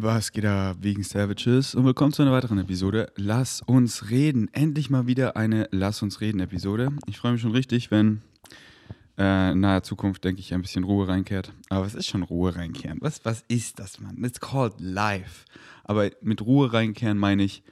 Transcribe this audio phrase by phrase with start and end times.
[0.00, 3.10] Was geht da wegen Savages und willkommen zu einer weiteren Episode.
[3.16, 4.48] Lass uns reden.
[4.52, 6.92] Endlich mal wieder eine Lass uns reden Episode.
[7.08, 8.22] Ich freue mich schon richtig, wenn
[9.18, 11.52] äh, in naher Zukunft, denke ich, ein bisschen Ruhe reinkehrt.
[11.68, 12.98] Aber was ist schon Ruhe reinkehren?
[13.00, 14.22] Was, was ist das, Mann?
[14.22, 15.44] It's called life.
[15.82, 17.64] Aber mit Ruhe reinkehren meine ich,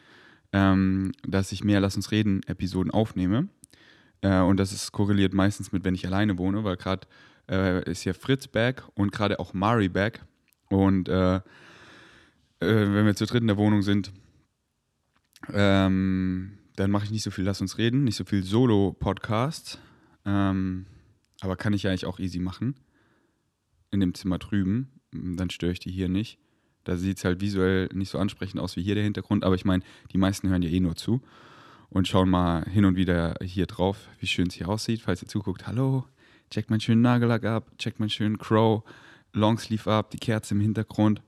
[0.53, 3.47] ähm, dass ich mehr Lass uns reden Episoden aufnehme.
[4.23, 7.07] Äh, und das ist korreliert meistens mit, wenn ich alleine wohne, weil gerade
[7.49, 10.25] äh, ist ja Fritz back und gerade auch Mari back.
[10.71, 11.41] Und äh,
[12.61, 14.13] äh, wenn wir zu dritt in der Wohnung sind,
[15.53, 19.81] ähm, dann mache ich nicht so viel Lass uns reden, nicht so viel Solo-Podcast.
[20.25, 20.87] Ähm,
[21.41, 22.75] aber kann ich ja eigentlich auch easy machen.
[23.91, 24.91] In dem Zimmer drüben.
[25.13, 26.39] Dann störe ich die hier nicht.
[26.85, 29.45] Da sieht es halt visuell nicht so ansprechend aus wie hier der Hintergrund.
[29.45, 31.23] Aber ich meine, die meisten hören ja eh nur zu
[31.89, 35.03] und schauen mal hin und wieder hier drauf, wie schön es hier aussieht.
[35.03, 36.05] Falls ihr zuguckt, hallo,
[36.51, 38.85] check meinen schönen Nagellack ab, check meinen schönen Crow,
[39.33, 41.23] Longsleeve ab, die Kerze im Hintergrund.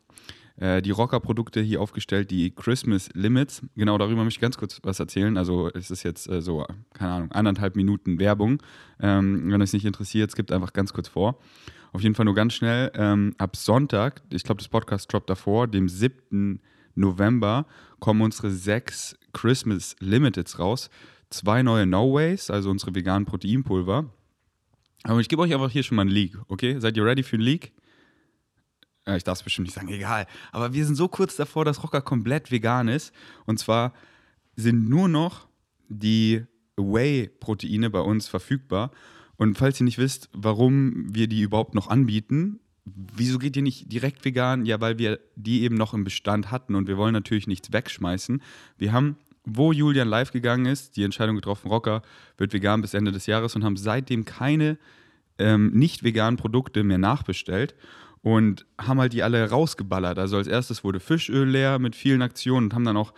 [0.61, 3.63] Äh, die Rocker-Produkte hier aufgestellt, die Christmas Limits.
[3.77, 5.37] Genau darüber möchte ich ganz kurz was erzählen.
[5.37, 8.61] Also es ist jetzt äh, so, keine Ahnung, anderthalb Minuten Werbung.
[9.01, 11.39] Ähm, wenn euch nicht interessiert, es gibt einfach ganz kurz vor.
[11.93, 12.91] Auf jeden Fall nur ganz schnell.
[12.95, 16.61] Ähm, ab Sonntag, ich glaube, das Podcast droppt davor, dem 7.
[16.95, 17.67] November,
[18.01, 20.91] kommen unsere sechs Christmas Limiteds raus.
[21.31, 24.07] Zwei neue No Ways, also unsere veganen Proteinpulver.
[25.05, 26.81] Aber ich gebe euch einfach hier schon mal einen Leak, okay?
[26.81, 27.73] Seid ihr ready für einen Leak?
[29.09, 30.27] Ja, ich darf es bestimmt nicht sagen, egal.
[30.53, 33.15] Aber wir sind so kurz davor, dass Rocker komplett vegan ist.
[33.47, 33.95] Und zwar
[34.55, 35.49] sind nur noch
[35.89, 36.45] die
[36.77, 38.91] Whey-Proteine bei uns verfügbar.
[39.39, 43.91] Und falls ihr nicht wisst, warum wir die überhaupt noch anbieten, wieso geht ihr nicht
[43.91, 44.67] direkt vegan?
[44.67, 48.43] Ja, weil wir die eben noch im Bestand hatten und wir wollen natürlich nichts wegschmeißen.
[48.77, 52.03] Wir haben, wo Julian live gegangen ist, die Entscheidung getroffen, Rocker
[52.37, 54.77] wird vegan bis Ende des Jahres und haben seitdem keine
[55.39, 57.75] ähm, nicht veganen Produkte mehr nachbestellt
[58.23, 60.19] und haben halt die alle rausgeballert.
[60.19, 63.13] Also als erstes wurde Fischöl leer mit vielen Aktionen und haben dann auch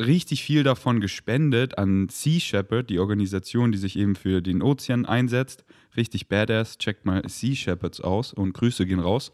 [0.00, 5.06] richtig viel davon gespendet an Sea Shepherd, die Organisation, die sich eben für den Ozean
[5.06, 5.64] einsetzt.
[5.96, 6.78] Richtig badass.
[6.78, 9.32] Checkt mal Sea Shepherds aus und Grüße gehen raus.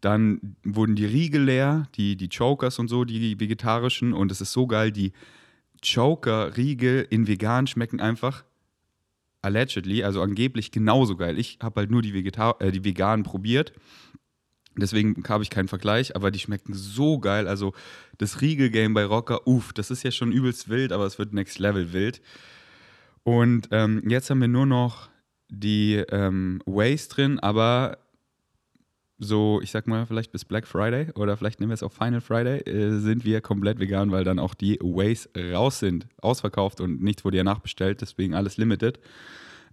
[0.00, 4.12] Dann wurden die Riegel leer, die, die Chokers und so, die vegetarischen.
[4.12, 5.12] Und es ist so geil, die
[5.84, 8.44] Choker-Riegel in vegan schmecken einfach
[9.42, 11.38] allegedly, also angeblich genauso geil.
[11.38, 13.72] Ich habe halt nur die, Vegetar äh, die veganen probiert.
[14.76, 17.46] Deswegen habe ich keinen Vergleich, aber die schmecken so geil.
[17.46, 17.74] Also
[18.16, 21.58] das Riegel-Game bei Rocker, uff, das ist ja schon übelst wild, aber es wird Next
[21.58, 22.22] Level wild.
[23.22, 25.10] Und ähm, jetzt haben wir nur noch
[25.48, 27.98] die ähm, Ways drin, aber
[29.22, 32.20] so, ich sag mal, vielleicht bis Black Friday oder vielleicht nehmen wir es auf Final
[32.20, 37.02] Friday, äh, sind wir komplett vegan, weil dann auch die Ways raus sind, ausverkauft und
[37.02, 38.98] nichts wurde ja nachbestellt, deswegen alles limited.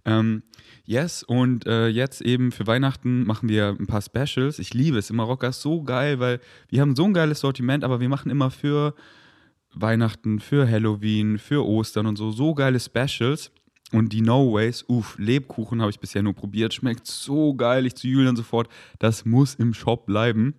[0.04, 0.42] Ähm,
[0.84, 4.58] yes, und äh, jetzt eben für Weihnachten machen wir ein paar Specials.
[4.58, 7.84] Ich liebe es immer, Rocker ist so geil, weil wir haben so ein geiles Sortiment,
[7.84, 8.94] aber wir machen immer für
[9.72, 13.52] Weihnachten, für Halloween, für Ostern und so, so geile Specials.
[13.92, 17.86] Und die No Ways, uff, Lebkuchen habe ich bisher nur probiert, schmeckt so geil.
[17.86, 18.68] Ich zu Julian sofort,
[18.98, 20.54] das muss im Shop bleiben.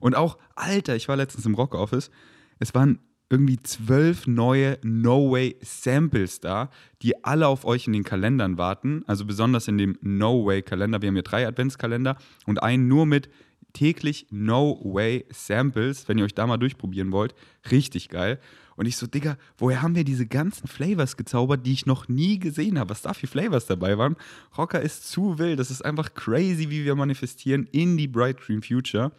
[0.00, 2.10] Und auch, Alter, ich war letztens im Rock Office,
[2.58, 2.98] es waren
[3.30, 6.68] irgendwie zwölf neue No Way Samples da,
[7.00, 9.04] die alle auf euch in den Kalendern warten.
[9.06, 11.00] Also besonders in dem No Way Kalender.
[11.00, 13.30] Wir haben hier drei Adventskalender und einen nur mit
[13.72, 17.34] täglich No Way Samples, wenn ihr euch da mal durchprobieren wollt.
[17.70, 18.38] Richtig geil.
[18.76, 22.38] Und ich so, Digga, woher haben wir diese ganzen Flavors gezaubert, die ich noch nie
[22.38, 22.90] gesehen habe?
[22.90, 24.16] Was da für Flavors dabei waren?
[24.56, 25.58] Rocker ist zu wild.
[25.58, 29.12] Das ist einfach crazy, wie wir manifestieren in die Bright Green Future.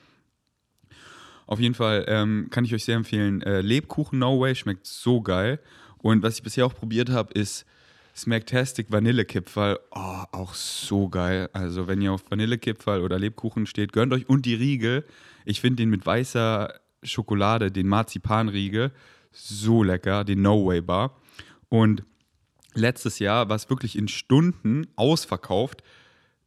[1.45, 3.41] Auf jeden Fall ähm, kann ich euch sehr empfehlen.
[3.41, 5.59] Äh, Lebkuchen No Way schmeckt so geil.
[5.97, 7.65] Und was ich bisher auch probiert habe, ist
[8.15, 9.79] Smacktastic Vanillekipferl.
[9.91, 11.49] Oh, auch so geil.
[11.53, 14.29] Also, wenn ihr auf Vanillekipferl oder Lebkuchen steht, gönnt euch.
[14.29, 15.05] Und die Riegel.
[15.45, 18.91] Ich finde den mit weißer Schokolade, den Marzipanriegel,
[19.31, 21.17] so lecker, den No Way Bar.
[21.69, 22.03] Und
[22.75, 25.83] letztes Jahr war es wirklich in Stunden ausverkauft.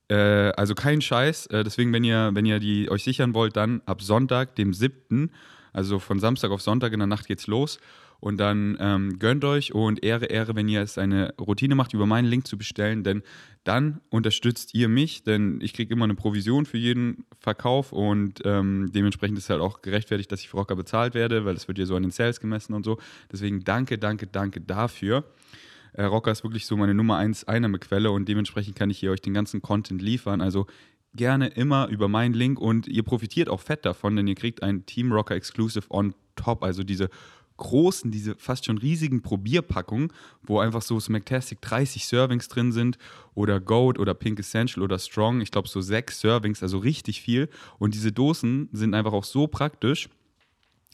[0.09, 0.17] Äh,
[0.53, 1.47] also kein Scheiß.
[1.47, 5.31] Äh, deswegen, wenn ihr, wenn ihr die euch sichern wollt, dann ab Sonntag, dem 7.,
[5.73, 7.79] also von Samstag auf Sonntag in der Nacht geht's los.
[8.21, 12.07] Und dann ähm, gönnt euch und Ehre, Ehre, wenn ihr es eine Routine macht, über
[12.07, 13.23] meinen Link zu bestellen, denn
[13.65, 18.91] dann unterstützt ihr mich, denn ich kriege immer eine Provision für jeden Verkauf und ähm,
[18.95, 21.85] dementsprechend ist halt auch gerechtfertigt, dass ich für Rocker bezahlt werde, weil es wird ja
[21.85, 22.99] so an den Sales gemessen und so.
[23.31, 25.25] Deswegen danke, danke, danke dafür.
[25.93, 29.21] Äh, Rocker ist wirklich so meine Nummer 1 Einnahmequelle und dementsprechend kann ich hier euch
[29.21, 30.41] den ganzen Content liefern.
[30.41, 30.67] Also
[31.15, 34.87] gerne immer über meinen Link und ihr profitiert auch fett davon, denn ihr kriegt ein
[34.87, 37.09] Team Rocker Exclusive on top, also diese
[37.57, 40.13] großen, diese fast schon riesigen Probierpackungen,
[40.43, 42.99] wo einfach so Smactastic 30 Servings drin sind
[43.35, 45.41] oder Goat oder Pink Essential oder Strong.
[45.41, 47.49] Ich glaube so sechs Servings, also richtig viel.
[47.79, 50.09] Und diese Dosen sind einfach auch so praktisch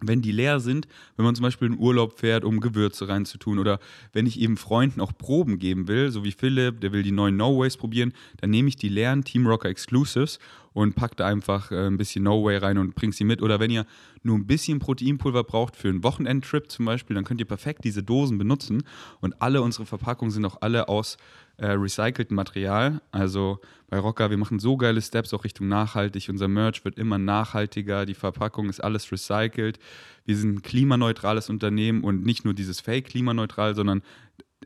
[0.02, 3.78] wenn die leer sind, wenn man zum Beispiel in Urlaub fährt, um Gewürze reinzutun oder
[4.12, 7.36] wenn ich eben Freunden auch Proben geben will, so wie Philipp, der will die neuen
[7.36, 10.38] No Ways probieren, dann nehme ich die leeren Team Rocker Exclusives
[10.72, 13.42] und packe da einfach äh, ein bisschen No Way rein und bringe sie mit.
[13.42, 13.86] Oder wenn ihr
[14.22, 18.02] nur ein bisschen Proteinpulver braucht für einen Wochenendtrip zum Beispiel, dann könnt ihr perfekt diese
[18.02, 18.84] Dosen benutzen
[19.20, 21.16] und alle unsere Verpackungen sind auch alle aus
[21.58, 23.00] äh, recyceltem Material.
[23.10, 26.28] Also bei Rocker, wir machen so geile Steps auch Richtung nachhaltig.
[26.28, 29.78] Unser Merch wird immer nachhaltiger, die Verpackung ist alles recycelt.
[30.24, 34.02] Wir sind ein klimaneutrales Unternehmen und nicht nur dieses Fake klimaneutral, sondern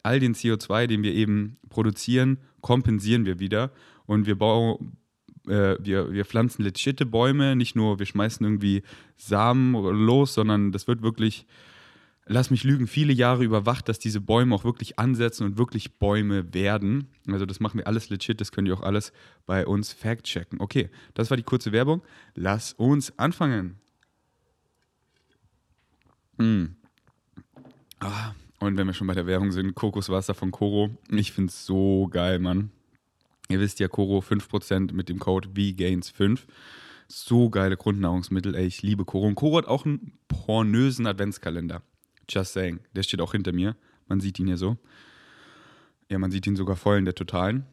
[0.03, 3.73] all den CO2, den wir eben produzieren, kompensieren wir wieder.
[4.07, 4.97] Und wir bauen,
[5.47, 8.83] äh, wir, wir pflanzen legitte Bäume, nicht nur wir schmeißen irgendwie
[9.17, 11.47] Samen los, sondern das wird wirklich
[12.27, 16.53] lass mich lügen, viele Jahre überwacht, dass diese Bäume auch wirklich ansetzen und wirklich Bäume
[16.53, 17.09] werden.
[17.29, 19.13] Also das machen wir alles legit, das könnt ihr auch alles
[19.47, 20.61] bei uns fact-checken.
[20.61, 22.03] Okay, das war die kurze Werbung.
[22.35, 23.79] Lass uns anfangen.
[26.37, 26.67] Mm.
[28.01, 30.91] Ah, und wenn wir schon bei der Werbung sind, Kokoswasser von Koro.
[31.11, 32.71] Ich finde es so geil, Mann.
[33.49, 36.41] Ihr wisst ja, Koro 5% mit dem Code VGAINS5.
[37.09, 39.27] So geile Grundnahrungsmittel, ey, ich liebe Koro.
[39.27, 41.83] Und Koro hat auch einen pornösen Adventskalender.
[42.29, 42.81] Just saying.
[42.95, 43.77] Der steht auch hinter mir.
[44.09, 44.77] Man sieht ihn hier so.
[46.09, 47.65] Ja, man sieht ihn sogar voll in der Totalen.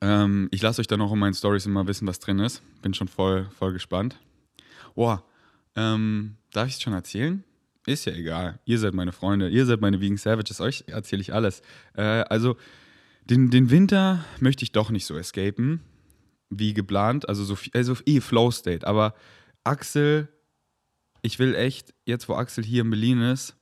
[0.00, 2.62] Ähm, ich lasse euch dann auch in meinen Stories immer wissen, was drin ist.
[2.82, 4.18] Bin schon voll, voll gespannt.
[4.94, 5.24] Boah,
[5.76, 7.44] ähm, darf ich es schon erzählen?
[7.86, 8.58] Ist ja egal.
[8.64, 11.62] Ihr seid meine Freunde, ihr seid meine Vegan Savages, euch erzähle ich alles.
[11.94, 12.56] Äh, also,
[13.30, 15.80] den, den Winter möchte ich doch nicht so escapen,
[16.50, 17.28] wie geplant.
[17.28, 18.86] Also, so also eh Flow State.
[18.86, 19.14] Aber
[19.64, 20.28] Axel
[21.22, 23.56] ich will echt, jetzt wo Axel hier in Berlin ist,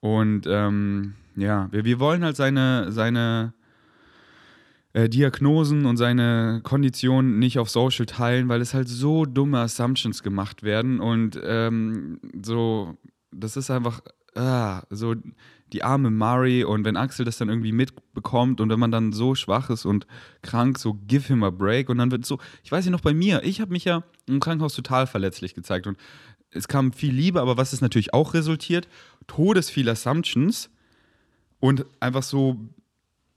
[0.00, 3.52] und ähm, ja, wir, wir wollen halt seine, seine
[4.92, 10.22] äh, Diagnosen und seine Konditionen nicht auf Social teilen, weil es halt so dumme Assumptions
[10.22, 12.96] gemacht werden und ähm, so,
[13.32, 14.00] das ist einfach
[14.36, 15.16] ah, so
[15.72, 19.34] die arme Mari und wenn Axel das dann irgendwie mitbekommt und wenn man dann so
[19.34, 20.06] schwach ist und
[20.42, 23.14] krank, so give him a break und dann wird so, ich weiß nicht noch bei
[23.14, 25.98] mir, ich habe mich ja im Krankenhaus total verletzlich gezeigt und
[26.50, 28.88] es kam viel Liebe, aber was ist natürlich auch resultiert?
[29.26, 30.70] Todes viel Assumptions
[31.60, 32.58] und einfach so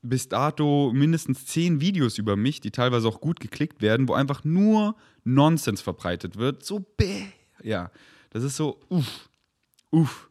[0.01, 4.44] bis dato mindestens zehn Videos über mich, die teilweise auch gut geklickt werden, wo einfach
[4.44, 6.66] nur Nonsens verbreitet wird.
[6.66, 7.25] So, bäh.
[7.62, 7.92] Ja,
[8.31, 9.30] das ist so, uff,
[9.92, 10.31] uff.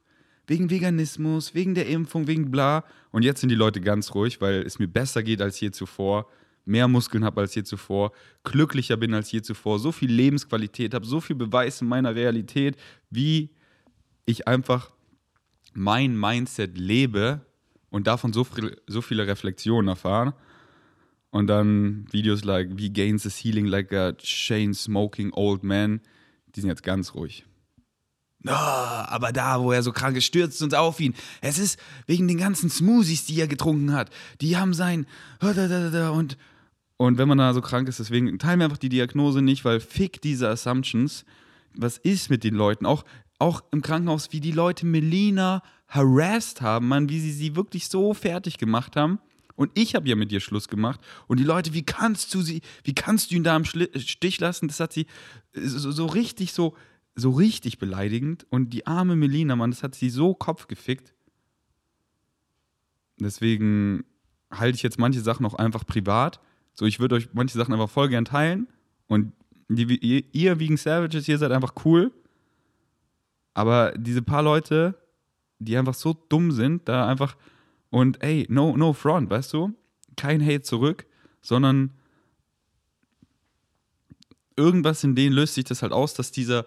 [0.50, 2.84] Wegen Veganismus, wegen der Impfung, wegen bla.
[3.12, 6.26] Und jetzt sind die Leute ganz ruhig, weil es mir besser geht als je zuvor
[6.64, 8.12] mehr Muskeln habe als je zuvor,
[8.44, 12.76] glücklicher bin als je zuvor, so viel Lebensqualität habe, so viel Beweis in meiner Realität,
[13.10, 13.50] wie
[14.26, 14.92] ich einfach
[15.72, 17.40] mein Mindset lebe
[17.90, 20.34] und davon so, viel, so viele Reflexionen erfahre.
[21.30, 26.00] Und dann Videos like Wie gains is healing like a chain smoking old man,
[26.54, 27.44] die sind jetzt ganz ruhig.
[28.46, 31.14] Oh, aber da, wo er so krank ist, stürzt uns auf ihn.
[31.42, 34.10] Es ist wegen den ganzen Smoothies, die er getrunken hat.
[34.40, 35.06] Die haben sein
[35.40, 36.38] und
[36.96, 39.80] und wenn man da so krank ist, deswegen teilen wir einfach die Diagnose nicht, weil
[39.80, 41.24] fick diese Assumptions.
[41.74, 42.84] Was ist mit den Leuten?
[42.84, 43.06] Auch,
[43.38, 48.12] auch im Krankenhaus, wie die Leute Melina harassed haben, man, wie sie sie wirklich so
[48.12, 49.18] fertig gemacht haben.
[49.56, 51.00] Und ich habe ja mit dir Schluss gemacht.
[51.26, 54.68] Und die Leute, wie kannst du sie, wie kannst du ihn da im Stich lassen?
[54.68, 55.06] Das hat sie
[55.54, 56.76] so, so richtig, so,
[57.20, 58.46] so richtig beleidigend.
[58.50, 61.14] Und die arme Melina, Mann, das hat sie so Kopf gefickt.
[63.18, 64.04] Deswegen
[64.50, 66.40] halte ich jetzt manche Sachen auch einfach privat
[66.74, 68.66] so, ich würde euch manche Sachen einfach voll gern teilen.
[69.06, 69.32] Und
[69.68, 72.12] die, ihr, ihr Vegan Savages, ihr seid einfach cool.
[73.54, 74.94] Aber diese paar Leute,
[75.58, 77.36] die einfach so dumm sind, da einfach.
[77.90, 79.74] Und ey, no, no front, weißt du?
[80.16, 81.06] Kein Hate zurück,
[81.42, 81.92] sondern
[84.56, 86.64] irgendwas in denen löst sich das halt aus, dass dieser,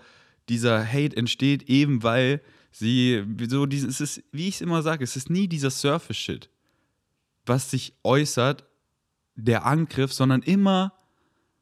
[0.50, 5.04] dieser Hate entsteht, eben weil sie so dieses, es ist, wie ich es immer sage,
[5.04, 6.50] es ist nie dieser Surface-Shit,
[7.46, 8.66] was sich äußert
[9.36, 10.94] der Angriff, sondern immer,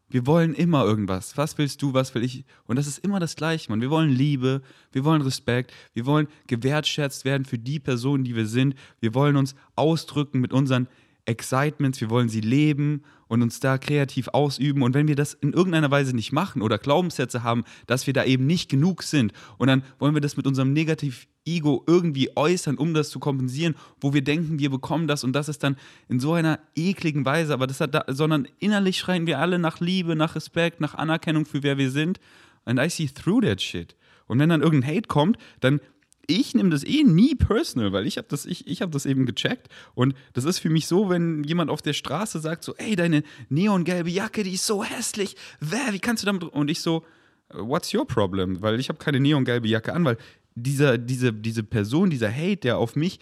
[0.10, 1.38] wir wollen immer irgendwas.
[1.38, 2.44] Was willst du, was will ich?
[2.66, 3.82] Und das ist immer das Gleiche, man.
[3.82, 4.62] Wir wollen Liebe,
[4.92, 8.76] wir wollen Respekt, wir wollen gewertschätzt werden für die Person, die wir sind.
[9.00, 10.88] Wir wollen uns ausdrücken mit unseren
[11.26, 14.84] Excitements, wir wollen sie leben und uns da kreativ ausüben.
[14.84, 18.26] Und wenn wir das in irgendeiner Weise nicht machen oder Glaubenssätze haben, dass wir da
[18.26, 22.94] eben nicht genug sind, und dann wollen wir das mit unserem Negativ-Ego irgendwie äußern, um
[22.94, 25.78] das zu kompensieren, wo wir denken, wir bekommen das und das ist dann
[26.10, 29.80] in so einer ekligen Weise, aber das hat da, sondern innerlich schreien wir alle nach
[29.80, 32.20] Liebe, nach Respekt, nach Anerkennung für wer wir sind.
[32.66, 33.96] And I see through that shit.
[34.28, 35.82] Und wenn dann irgendein Hate kommt, dann
[36.28, 39.26] ich nehme das eh nie personal, weil ich habe das, ich, ich hab das eben
[39.26, 39.68] gecheckt.
[39.94, 43.24] Und das ist für mich so, wenn jemand auf der Straße sagt, so, ey, deine
[43.50, 45.36] neongelbe Jacke, die ist so hässlich.
[45.60, 46.44] Wer, wie kannst du damit.
[46.44, 47.04] Und ich so,
[47.50, 48.62] what's your problem?
[48.62, 50.18] Weil ich habe keine neongelbe Jacke an, weil
[50.56, 53.20] dieser, diese, diese Person, dieser Hate, der auf mich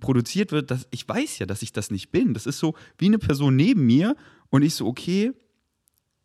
[0.00, 2.34] produziert wird, das, ich weiß ja, dass ich das nicht bin.
[2.34, 4.16] Das ist so wie eine Person neben mir
[4.50, 5.32] und ich so, okay,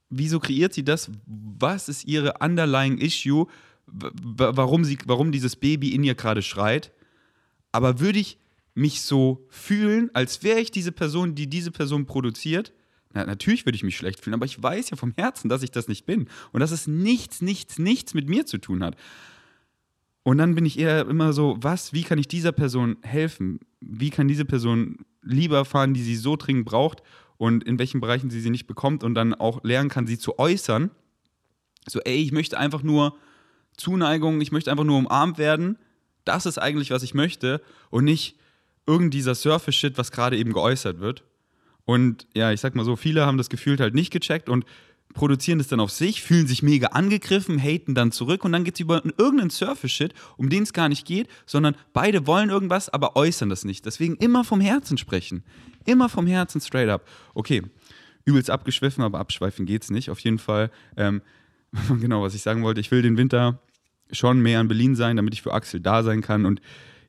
[0.09, 1.09] wieso kreiert sie das?
[1.25, 3.47] Was ist ihre underlying issue?
[3.91, 6.91] Warum, sie, warum dieses Baby in ihr gerade schreit.
[7.71, 8.37] Aber würde ich
[8.73, 12.73] mich so fühlen, als wäre ich diese Person, die diese Person produziert?
[13.13, 15.71] Na, natürlich würde ich mich schlecht fühlen, aber ich weiß ja vom Herzen, dass ich
[15.71, 16.27] das nicht bin.
[16.51, 18.95] Und dass es nichts, nichts, nichts mit mir zu tun hat.
[20.23, 23.59] Und dann bin ich eher immer so, was, wie kann ich dieser Person helfen?
[23.79, 27.01] Wie kann diese Person lieber erfahren, die sie so dringend braucht
[27.37, 30.37] und in welchen Bereichen sie sie nicht bekommt und dann auch lernen kann, sie zu
[30.37, 30.91] äußern?
[31.87, 33.17] So, ey, ich möchte einfach nur
[33.79, 35.77] Zuneigung, ich möchte einfach nur umarmt werden.
[36.25, 38.37] Das ist eigentlich, was ich möchte und nicht
[38.85, 41.23] irgend dieser Surface-Shit, was gerade eben geäußert wird.
[41.85, 44.65] Und ja, ich sag mal so, viele haben das Gefühl halt nicht gecheckt und
[45.13, 48.75] produzieren das dann auf sich, fühlen sich mega angegriffen, haten dann zurück und dann geht
[48.75, 53.15] es über irgendeinen Surface-Shit, um den es gar nicht geht, sondern beide wollen irgendwas, aber
[53.15, 53.85] äußern das nicht.
[53.85, 55.43] Deswegen immer vom Herzen sprechen.
[55.85, 57.07] Immer vom Herzen straight up.
[57.33, 57.63] Okay,
[58.25, 60.09] übelst abgeschwiffen, aber abschweifen geht's nicht.
[60.09, 61.21] Auf jeden Fall, ähm,
[61.99, 63.59] genau, was ich sagen wollte, ich will den Winter
[64.11, 66.45] schon mehr in Berlin sein, damit ich für Axel da sein kann.
[66.45, 66.61] Und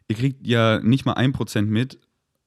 [0.09, 1.99] ihr kriegt ja nicht mal ein Prozent mit,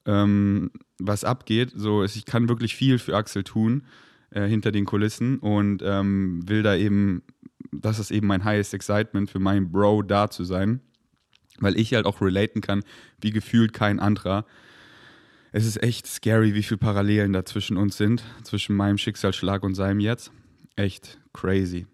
[0.05, 1.71] ähm, was abgeht.
[1.75, 3.83] So, ich kann wirklich viel für Axel tun
[4.31, 7.23] äh, hinter den Kulissen und ähm, will da eben,
[7.71, 10.81] das ist eben mein highest excitement für meinen Bro da zu sein,
[11.59, 12.83] weil ich halt auch relaten kann,
[13.21, 14.45] wie gefühlt kein anderer.
[15.51, 19.75] Es ist echt scary, wie viele Parallelen da zwischen uns sind, zwischen meinem Schicksalsschlag und
[19.75, 20.31] seinem jetzt.
[20.75, 21.85] Echt crazy.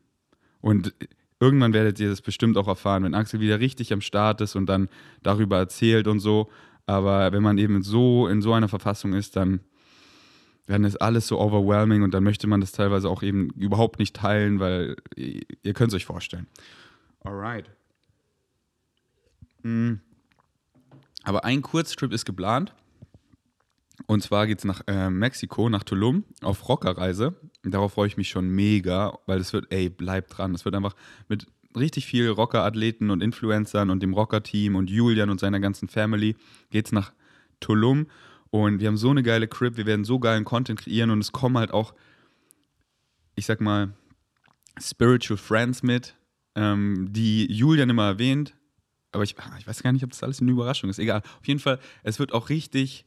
[0.62, 0.94] Und
[1.40, 4.66] irgendwann werdet ihr das bestimmt auch erfahren, wenn Axel wieder richtig am Start ist und
[4.68, 4.90] dann
[5.24, 6.50] darüber erzählt und so.
[6.86, 9.60] Aber wenn man eben so in so einer Verfassung ist, dann,
[10.66, 14.16] dann ist alles so overwhelming und dann möchte man das teilweise auch eben überhaupt nicht
[14.16, 16.48] teilen, weil ihr könnt es euch vorstellen.
[17.24, 17.70] Alright.
[19.64, 20.00] Mhm.
[21.24, 22.74] Aber ein Kurztrip ist geplant.
[24.10, 27.36] Und zwar geht es nach äh, Mexiko, nach Tulum, auf Rockerreise.
[27.62, 30.56] Darauf freue ich mich schon mega, weil es wird, ey, bleib dran.
[30.56, 30.96] Es wird einfach
[31.28, 31.46] mit
[31.78, 36.36] richtig viel Rocker-Athleten und Influencern und dem Rocker-Team und Julian und seiner ganzen Family
[36.72, 37.14] geht es nach
[37.60, 38.08] Tulum.
[38.50, 41.32] Und wir haben so eine geile Crib, wir werden so geilen Content kreieren und es
[41.32, 41.94] kommen halt auch,
[43.36, 43.94] ich sag mal,
[44.82, 46.16] Spiritual Friends mit,
[46.56, 48.56] ähm, die Julian immer erwähnt.
[49.12, 50.98] Aber ich, ich weiß gar nicht, ob das alles eine Überraschung ist.
[50.98, 51.22] Egal.
[51.40, 53.06] Auf jeden Fall, es wird auch richtig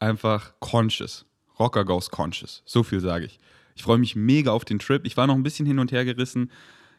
[0.00, 1.26] einfach conscious.
[1.58, 2.62] Rocker goes conscious.
[2.64, 3.38] So viel sage ich.
[3.74, 5.06] Ich freue mich mega auf den Trip.
[5.06, 6.50] Ich war noch ein bisschen hin und her gerissen.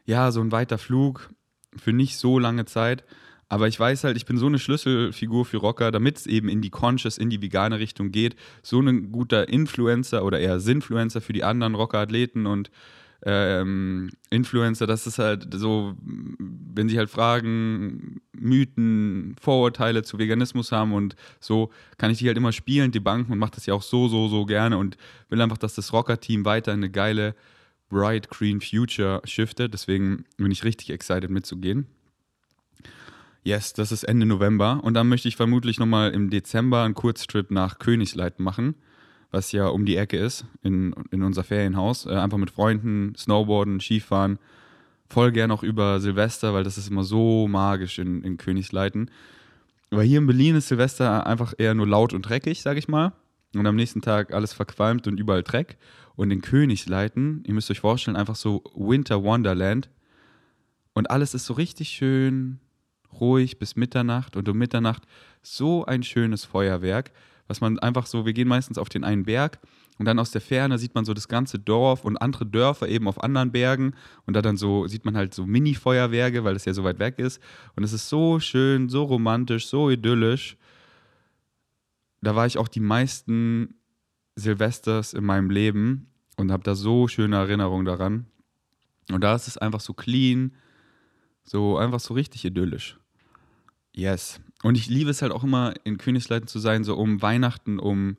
[0.06, 1.30] Ja, so ein weiter Flug
[1.76, 3.04] für nicht so lange Zeit.
[3.50, 6.62] Aber ich weiß halt, ich bin so eine Schlüsselfigur für Rocker, damit es eben in
[6.62, 8.38] die Conscious, in die vegane Richtung geht.
[8.64, 12.72] So ein guter Influencer oder eher Sinfluencer für die anderen Rocker-Athleten und
[13.24, 20.94] ähm, Influencer, das ist halt so, wenn sie halt Fragen, Mythen, Vorurteile zu Veganismus haben
[20.94, 23.84] und so, kann ich die halt immer spielen, die Banken und mache das ja auch
[23.84, 24.98] so, so, so gerne und
[25.30, 27.36] will einfach, dass das Rocker-Team weiter in eine geile,
[27.90, 29.74] bright, green Future shiftet.
[29.74, 31.86] Deswegen bin ich richtig excited mitzugehen.
[33.44, 37.52] Yes, das ist Ende November und dann möchte ich vermutlich nochmal im Dezember einen Kurztrip
[37.52, 38.76] nach Königsleit machen
[39.32, 42.06] was ja um die Ecke ist, in, in unser Ferienhaus.
[42.06, 44.38] Äh, einfach mit Freunden, Snowboarden, Skifahren.
[45.08, 49.10] Voll gern auch über Silvester, weil das ist immer so magisch in, in Königsleiten.
[49.90, 53.14] Aber hier in Berlin ist Silvester einfach eher nur laut und dreckig, sag ich mal.
[53.56, 55.78] Und am nächsten Tag alles verqualmt und überall Dreck.
[56.16, 59.90] Und in Königsleiten, ihr müsst euch vorstellen, einfach so Winter Wonderland.
[60.94, 62.60] Und alles ist so richtig schön
[63.20, 64.38] ruhig bis Mitternacht.
[64.38, 65.04] Und um Mitternacht
[65.42, 67.12] so ein schönes Feuerwerk
[67.52, 69.60] was man einfach so, wir gehen meistens auf den einen Berg
[69.98, 73.10] und dann aus der Ferne sieht man so das ganze Dorf und andere Dörfer eben
[73.10, 73.94] auf anderen Bergen
[74.26, 77.20] und da dann so sieht man halt so Mini-Feuerwerke, weil es ja so weit weg
[77.20, 77.42] ist
[77.76, 80.56] und es ist so schön, so romantisch, so idyllisch.
[82.22, 83.76] Da war ich auch die meisten
[84.36, 88.28] Silvesters in meinem Leben und habe da so schöne Erinnerungen daran.
[89.12, 90.56] Und da ist es einfach so clean,
[91.44, 92.98] so einfach so richtig idyllisch.
[93.92, 94.40] Yes.
[94.64, 98.18] Und ich liebe es halt auch immer, in Königsleiten zu sein, so um Weihnachten, um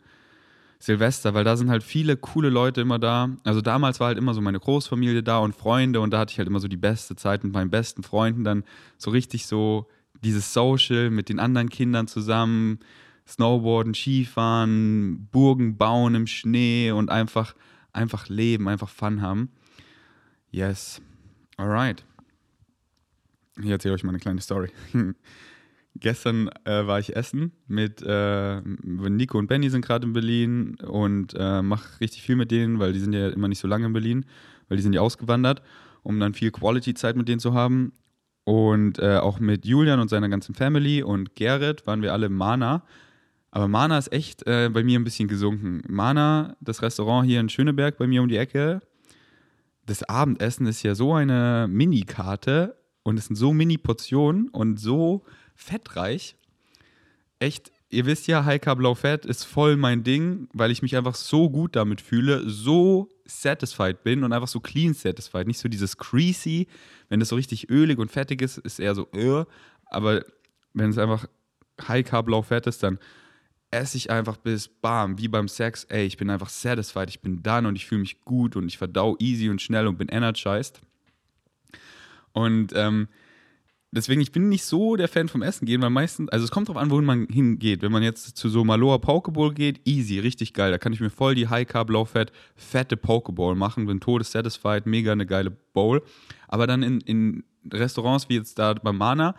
[0.82, 3.30] Silvester, weil da sind halt viele coole Leute immer da.
[3.44, 6.38] Also damals war halt immer so meine Großfamilie da und Freunde und da hatte ich
[6.38, 8.42] halt immer so die beste Zeit mit meinen besten Freunden.
[8.42, 8.64] Dann
[8.98, 9.86] so richtig so
[10.24, 12.80] dieses Social mit den anderen Kindern zusammen,
[13.28, 17.54] Snowboarden, Skifahren, Burgen bauen im Schnee und einfach,
[17.92, 19.50] einfach leben, einfach Fun haben.
[20.50, 21.00] Yes.
[21.56, 22.04] Alright.
[23.62, 24.70] ich erzähle euch mal eine kleine Story.
[25.94, 31.34] Gestern äh, war ich essen mit äh, Nico und Benny sind gerade in Berlin und
[31.38, 33.92] äh, mache richtig viel mit denen, weil die sind ja immer nicht so lange in
[33.92, 34.24] Berlin,
[34.68, 35.62] weil die sind ja ausgewandert,
[36.02, 37.92] um dann viel Quality-Zeit mit denen zu haben.
[38.44, 42.84] Und äh, auch mit Julian und seiner ganzen Family und Gerrit waren wir alle Mana.
[43.50, 45.82] Aber Mana ist echt äh, bei mir ein bisschen gesunken.
[45.88, 48.80] Mana, das Restaurant hier in Schöneberg bei mir um die Ecke,
[49.84, 56.36] das Abendessen ist ja so eine Mini-Karte und es sind so Mini-Portionen und so fettreich.
[57.38, 60.96] Echt, ihr wisst ja, High Carb Low Fat ist voll mein Ding, weil ich mich
[60.96, 65.46] einfach so gut damit fühle, so satisfied bin und einfach so clean satisfied.
[65.46, 66.68] Nicht so dieses creasy,
[67.08, 69.44] wenn es so richtig ölig und fettig ist, ist eher so, äh,
[69.86, 70.24] aber
[70.74, 71.26] wenn es einfach
[71.86, 72.98] High Carb Low Fat ist, dann
[73.72, 77.42] esse ich einfach bis bam, wie beim Sex, ey, ich bin einfach satisfied, ich bin
[77.42, 80.80] done und ich fühle mich gut und ich verdau easy und schnell und bin energized.
[82.32, 83.08] Und ähm,
[83.92, 86.68] deswegen, ich bin nicht so der Fan vom Essen gehen, weil meistens, also es kommt
[86.68, 87.82] drauf an, wohin man hingeht.
[87.82, 90.72] Wenn man jetzt zu so Maloa Pokeball geht, easy, richtig geil.
[90.72, 94.86] Da kann ich mir voll die High Carb, Low Fat, fette Pokeball machen, bin todessatisfied,
[94.86, 96.02] mega eine geile Bowl.
[96.48, 99.36] Aber dann in, in Restaurants wie jetzt da beim Mana,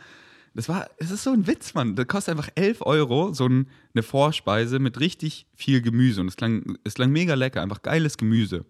[0.56, 1.96] das war, es ist so ein Witz, Mann.
[1.96, 6.22] Das kostet einfach 11 Euro, so ein, eine Vorspeise mit richtig viel Gemüse.
[6.22, 8.66] Und es klang, es klang mega lecker, einfach geiles Gemüse.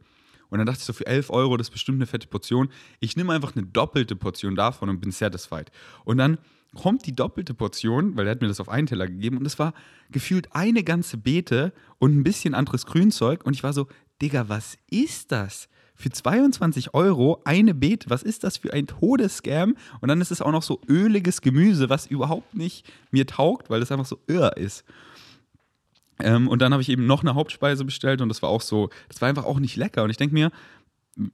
[0.53, 2.69] Und dann dachte ich so, für 11 Euro, das ist bestimmt eine fette Portion.
[2.99, 5.71] Ich nehme einfach eine doppelte Portion davon und bin satisfied.
[6.05, 6.37] Und dann
[6.75, 9.57] kommt die doppelte Portion, weil er hat mir das auf einen Teller gegeben und es
[9.57, 9.73] war
[10.11, 13.43] gefühlt eine ganze Beete und ein bisschen anderes Grünzeug.
[13.47, 13.87] Und ich war so,
[14.21, 15.69] Digga, was ist das?
[15.95, 18.09] für 22 Euro eine Beete.
[18.09, 19.75] Was ist das für ein Todesscam?
[20.01, 23.79] Und dann ist es auch noch so öliges Gemüse, was überhaupt nicht mir taugt, weil
[23.79, 24.83] das einfach so irr ist.
[26.19, 28.89] Ähm, und dann habe ich eben noch eine Hauptspeise bestellt und das war auch so,
[29.09, 30.03] das war einfach auch nicht lecker.
[30.03, 30.51] Und ich denke mir,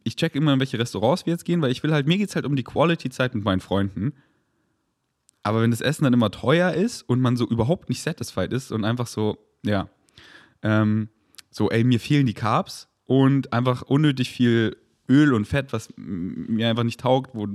[0.04, 2.30] ich check immer, in welche Restaurants wir jetzt gehen, weil ich will halt, mir geht
[2.30, 4.14] es halt um die Quality-Zeit mit meinen Freunden.
[5.44, 8.72] Aber wenn das Essen dann immer teuer ist und man so überhaupt nicht satisfied ist
[8.72, 9.90] und einfach so, ja,
[10.64, 11.10] ähm,
[11.50, 14.78] so, ey, mir fehlen die Carbs, und einfach unnötig viel
[15.10, 17.48] Öl und Fett, was mir einfach nicht taugt, wo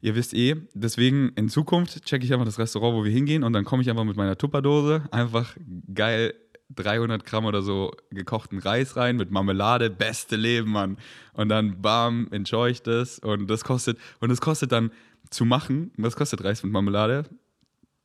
[0.00, 3.52] ihr wisst eh, deswegen in Zukunft checke ich einfach das Restaurant, wo wir hingehen und
[3.52, 5.56] dann komme ich einfach mit meiner Tupperdose, einfach
[5.92, 6.34] geil
[6.74, 10.98] 300 Gramm oder so gekochten Reis rein mit Marmelade, beste Leben, Mann.
[11.32, 14.90] Und dann bam, enjoy ich das und das kostet, und das kostet dann
[15.30, 17.24] zu machen, was kostet Reis mit Marmelade?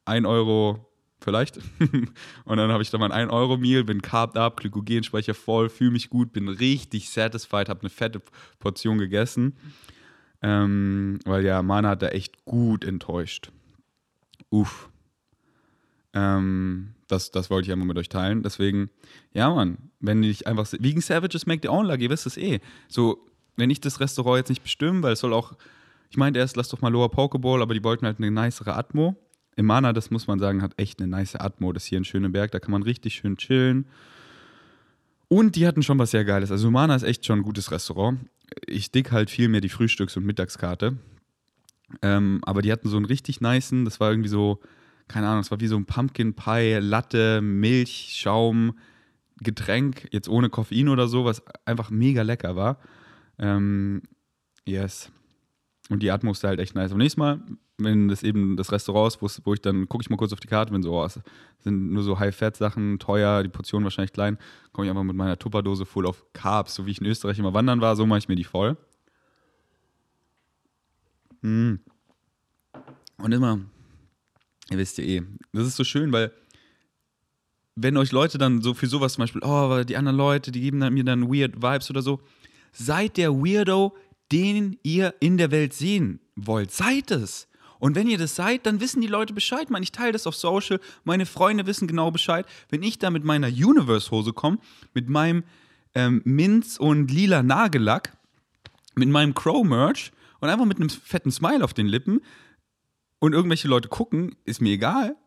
[0.06, 0.90] 1 Euro
[1.20, 1.58] vielleicht.
[2.46, 6.34] und dann habe ich da mein 1-Euro-Meal, bin carved up, Glykogenspeicher voll, fühle mich gut,
[6.34, 8.22] bin richtig satisfied, habe eine fette
[8.60, 9.58] Portion gegessen.
[10.44, 13.52] Ähm, weil ja, Mana hat da echt gut enttäuscht.
[14.50, 14.90] Uff.
[16.14, 18.44] Ähm, das, das wollte ich einmal mit euch teilen.
[18.44, 18.90] Deswegen,
[19.34, 20.68] ja, Mann, wenn ich einfach.
[20.78, 22.60] Wegen Savages make the own luck, ihr wisst es eh.
[22.90, 23.26] So,
[23.56, 25.54] wenn ich das Restaurant jetzt nicht bestimme, weil es soll auch.
[26.10, 29.16] Ich meinte erst, lass doch mal Lower Pokeball, aber die wollten halt eine nicere Atmo.
[29.56, 32.52] Imana, das muss man sagen, hat echt eine nice Atmo, das hier in Schöneberg.
[32.52, 33.88] Da kann man richtig schön chillen.
[35.28, 36.52] Und die hatten schon was sehr Geiles.
[36.52, 38.20] Also Imana ist echt schon ein gutes Restaurant.
[38.68, 40.98] Ich dick halt viel mehr die Frühstücks- und Mittagskarte.
[42.02, 44.60] Ähm, aber die hatten so einen richtig niceen, das war irgendwie so,
[45.08, 48.78] keine Ahnung, das war wie so ein Pumpkin Pie, Latte, Milch, Schaum,
[49.40, 52.80] Getränk, jetzt ohne Koffein oder so, was einfach mega lecker war.
[53.38, 54.02] Ähm,
[54.66, 55.12] yes.
[55.90, 56.92] Und die ist halt echt nice.
[56.92, 57.42] Aber nächstes Mal,
[57.84, 60.48] wenn das eben das Restaurant ist, wo ich dann gucke ich mal kurz auf die
[60.48, 64.38] Karte, wenn so, oh, sind nur so High-Fat-Sachen, teuer, die Portion wahrscheinlich klein,
[64.72, 67.54] komme ich einfach mit meiner Tupperdose voll auf Carbs, so wie ich in Österreich immer
[67.54, 68.78] wandern war, so mache ich mir die voll.
[71.42, 71.76] Mm.
[73.18, 73.60] Und immer,
[74.72, 76.32] ihr wisst ja eh, das ist so schön, weil
[77.76, 80.80] wenn euch Leute dann so für sowas zum Beispiel, oh, die anderen Leute, die geben
[80.80, 82.22] mir dann weird Vibes oder so,
[82.72, 83.96] seid der Weirdo,
[84.32, 86.72] den ihr in der Welt sehen wollt.
[86.72, 87.48] Seid es.
[87.84, 89.70] Und wenn ihr das seid, dann wissen die Leute Bescheid.
[89.70, 90.80] Man, ich teile das auf Social.
[91.04, 92.46] Meine Freunde wissen genau Bescheid.
[92.70, 94.60] Wenn ich da mit meiner Universe-Hose komme,
[94.94, 95.44] mit meinem
[95.94, 98.16] ähm, Minz und lila Nagellack,
[98.96, 102.22] mit meinem Crow-Merch und einfach mit einem fetten Smile auf den Lippen
[103.20, 105.18] und irgendwelche Leute gucken, ist mir egal.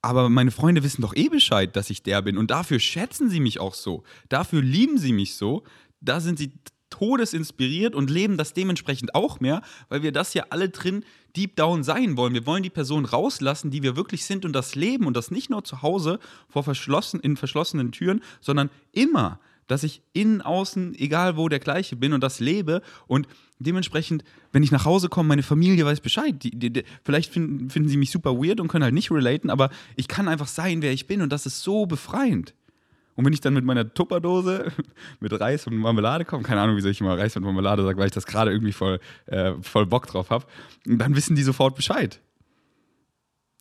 [0.00, 2.38] Aber meine Freunde wissen doch eh Bescheid, dass ich der bin.
[2.38, 4.02] Und dafür schätzen sie mich auch so.
[4.30, 5.64] Dafür lieben sie mich so.
[6.00, 6.52] Da sind sie
[6.88, 11.04] todesinspiriert und leben das dementsprechend auch mehr, weil wir das ja alle drin
[11.36, 12.34] deep down sein wollen.
[12.34, 15.50] Wir wollen die Person rauslassen, die wir wirklich sind und das leben und das nicht
[15.50, 21.36] nur zu Hause vor verschlossen, in verschlossenen Türen, sondern immer, dass ich innen, außen, egal
[21.36, 23.28] wo, der gleiche bin und das lebe und
[23.60, 26.42] dementsprechend, wenn ich nach Hause komme, meine Familie weiß Bescheid.
[26.42, 29.48] Die, die, die, vielleicht finden, finden sie mich super weird und können halt nicht relaten,
[29.48, 32.54] aber ich kann einfach sein, wer ich bin und das ist so befreiend.
[33.16, 34.72] Und wenn ich dann mit meiner Tupperdose
[35.20, 38.06] mit Reis und Marmelade komme, keine Ahnung, wieso ich immer Reis und Marmelade sage, weil
[38.06, 40.46] ich das gerade irgendwie voll, äh, voll Bock drauf habe,
[40.86, 42.20] dann wissen die sofort Bescheid.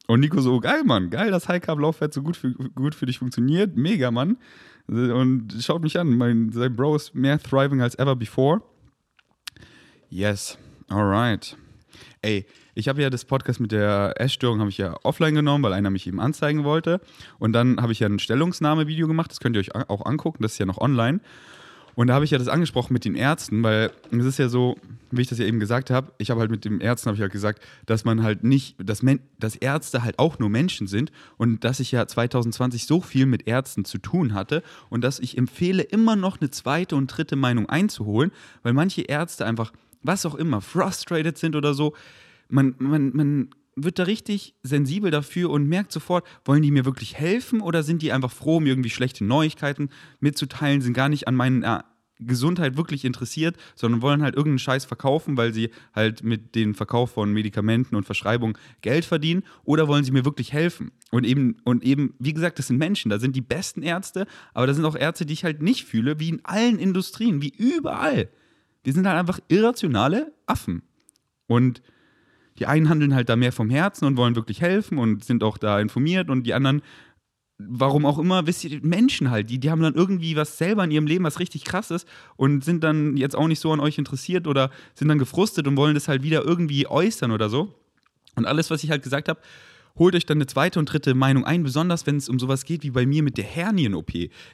[0.07, 3.05] Und Nico so, geil, Mann, geil, dass High Carb Laufwert so gut für, gut für
[3.05, 3.75] dich funktioniert.
[3.75, 4.37] Mega, Mann.
[4.87, 8.61] Und schaut mich an, mein, sein Bro ist mehr thriving als ever before.
[10.09, 10.57] Yes,
[10.87, 11.55] alright.
[12.21, 15.71] Ey, ich habe ja das Podcast mit der Essstörung habe ich ja offline genommen, weil
[15.71, 16.99] einer mich eben anzeigen wollte.
[17.37, 20.53] Und dann habe ich ja ein Stellungsnahme-Video gemacht, das könnt ihr euch auch angucken, das
[20.53, 21.21] ist ja noch online.
[21.95, 24.77] Und da habe ich ja das angesprochen mit den Ärzten, weil es ist ja so,
[25.11, 27.21] wie ich das ja eben gesagt habe, ich habe halt mit den Ärzten habe ich
[27.21, 31.11] halt gesagt, dass man halt nicht, dass, Men dass Ärzte halt auch nur Menschen sind
[31.37, 35.37] und dass ich ja 2020 so viel mit Ärzten zu tun hatte und dass ich
[35.37, 38.31] empfehle, immer noch eine zweite und dritte Meinung einzuholen,
[38.63, 41.93] weil manche Ärzte einfach, was auch immer, frustrated sind oder so,
[42.49, 47.15] man, man, man wird da richtig sensibel dafür und merkt sofort, wollen die mir wirklich
[47.15, 51.35] helfen oder sind die einfach froh, mir irgendwie schlechte Neuigkeiten mitzuteilen, sind gar nicht an
[51.35, 51.85] meiner
[52.19, 57.11] Gesundheit wirklich interessiert, sondern wollen halt irgendeinen Scheiß verkaufen, weil sie halt mit dem Verkauf
[57.11, 60.91] von Medikamenten und Verschreibungen Geld verdienen oder wollen sie mir wirklich helfen?
[61.11, 64.67] Und eben, und eben, wie gesagt, das sind Menschen, da sind die besten Ärzte, aber
[64.67, 68.29] da sind auch Ärzte, die ich halt nicht fühle, wie in allen Industrien, wie überall.
[68.85, 70.83] Die sind halt einfach irrationale Affen.
[71.47, 71.81] Und
[72.59, 75.57] die einen handeln halt da mehr vom Herzen und wollen wirklich helfen und sind auch
[75.57, 76.81] da informiert und die anderen,
[77.57, 80.91] warum auch immer, wisst ihr, Menschen halt, die, die haben dann irgendwie was selber in
[80.91, 83.97] ihrem Leben, was richtig krass ist und sind dann jetzt auch nicht so an euch
[83.97, 87.73] interessiert oder sind dann gefrustet und wollen das halt wieder irgendwie äußern oder so.
[88.35, 89.39] Und alles, was ich halt gesagt habe,
[89.99, 92.83] holt euch dann eine zweite und dritte Meinung ein, besonders wenn es um sowas geht
[92.83, 94.11] wie bei mir mit der Hernien-OP.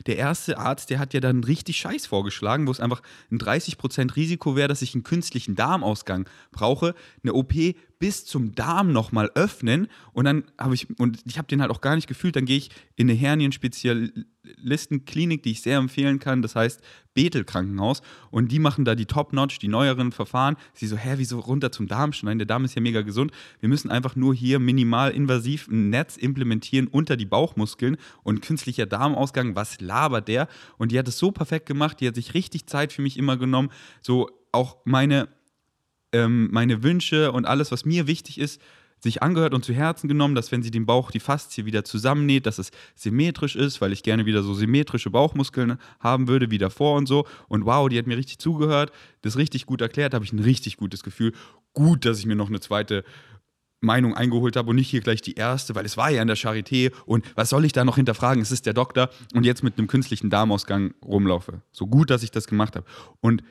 [0.07, 4.15] Der erste Arzt, der hat ja dann richtig Scheiß vorgeschlagen, wo es einfach ein 30%
[4.15, 6.95] Risiko wäre, dass ich einen künstlichen Darmausgang brauche.
[7.23, 7.53] Eine OP
[7.99, 11.79] bis zum Darm nochmal öffnen und dann habe ich, und ich habe den halt auch
[11.81, 16.55] gar nicht gefühlt, dann gehe ich in eine Hernien-Spezialistenklinik, die ich sehr empfehlen kann, das
[16.55, 16.81] heißt
[17.13, 20.57] Bethel Krankenhaus und die machen da die Top-Notch, die neueren Verfahren.
[20.73, 22.39] Sie so, hä, wieso runter zum Darm schneiden?
[22.39, 23.31] Der Darm ist ja mega gesund.
[23.61, 28.85] Wir müssen einfach nur hier minimal invasiv ein Netz implementieren unter die Bauchmuskeln und künstlicher
[28.85, 30.49] Darmausgang, was labert der?
[30.77, 33.37] Und die hat es so perfekt gemacht, die hat sich richtig Zeit für mich immer
[33.37, 33.69] genommen,
[34.01, 35.29] so auch meine
[36.15, 38.61] ähm, meine Wünsche und alles, was mir wichtig ist,
[38.99, 42.45] sich angehört und zu Herzen genommen, dass wenn sie den Bauch, die Faszie wieder zusammennäht,
[42.45, 46.95] dass es symmetrisch ist, weil ich gerne wieder so symmetrische Bauchmuskeln haben würde wie davor
[46.95, 47.27] und so.
[47.49, 50.77] Und wow, die hat mir richtig zugehört, das richtig gut erklärt, habe ich ein richtig
[50.77, 51.33] gutes Gefühl.
[51.73, 53.03] Gut, dass ich mir noch eine zweite
[53.81, 56.37] Meinung eingeholt habe und nicht hier gleich die erste, weil es war ja in der
[56.37, 58.41] Charité und was soll ich da noch hinterfragen?
[58.41, 61.61] Es ist der Doktor und jetzt mit einem künstlichen Darmausgang rumlaufe.
[61.71, 62.87] So gut, dass ich das gemacht habe.
[63.19, 63.43] Und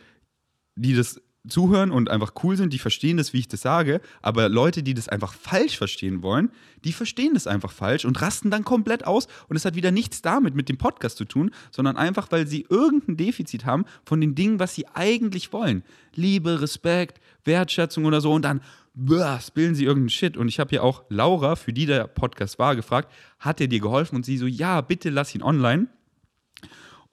[0.76, 4.48] die das zuhören und einfach cool sind, die verstehen das, wie ich das sage, aber
[4.48, 6.50] Leute, die das einfach falsch verstehen wollen,
[6.84, 10.22] die verstehen das einfach falsch und rasten dann komplett aus und es hat wieder nichts
[10.22, 14.34] damit mit dem Podcast zu tun, sondern einfach, weil sie irgendein Defizit haben von den
[14.34, 15.82] Dingen, was sie eigentlich wollen.
[16.14, 18.60] Liebe, Respekt, Wertschätzung oder so und dann
[18.94, 20.36] bilden sie irgendeinen Shit.
[20.36, 23.80] Und ich habe hier auch Laura, für die der Podcast war, gefragt, hat er dir
[23.80, 24.16] geholfen?
[24.16, 25.88] Und sie so, ja, bitte lass ihn online.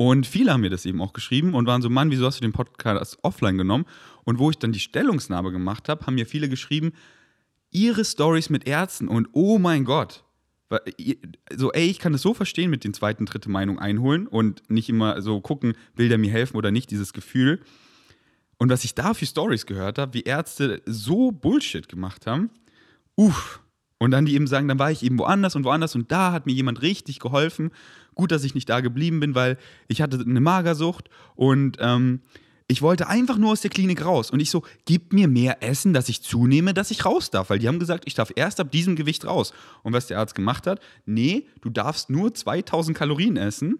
[0.04, 2.42] Und viele haben mir das eben auch geschrieben und waren so, Mann, wieso hast du
[2.42, 3.86] den Podcast offline genommen?
[4.24, 6.94] Und wo ich dann die Stellungsnahme gemacht habe, haben mir viele geschrieben,
[7.70, 10.24] ihre Stories mit Ärzten und oh mein Gott.
[11.56, 14.90] So, ey, ich kann es so verstehen mit den zweiten, dritte Meinung einholen und nicht
[14.90, 17.62] immer so gucken, will der mir helfen oder nicht, dieses Gefühl.
[18.58, 22.50] Und was ich da für Stories gehört habe, wie Ärzte so Bullshit gemacht haben,
[23.16, 23.62] uff.
[24.00, 26.48] Und dann die eben sagen, dann war ich eben woanders und woanders und da hat
[26.48, 27.70] mir jemand richtig geholfen
[28.15, 32.21] gut, dass ich nicht da geblieben bin, weil ich hatte eine Magersucht und ähm,
[32.71, 34.32] ich wollte einfach nur aus der Klinik raus.
[34.32, 37.50] Und ich so, gib mir mehr Essen, dass ich zunehme, dass ich raus darf.
[37.50, 39.52] Weil die haben gesagt, ich darf erst ab diesem Gewicht raus.
[39.84, 43.80] Und was der Arzt gemacht hat, nee, du darfst nur 2000 Kalorien essen.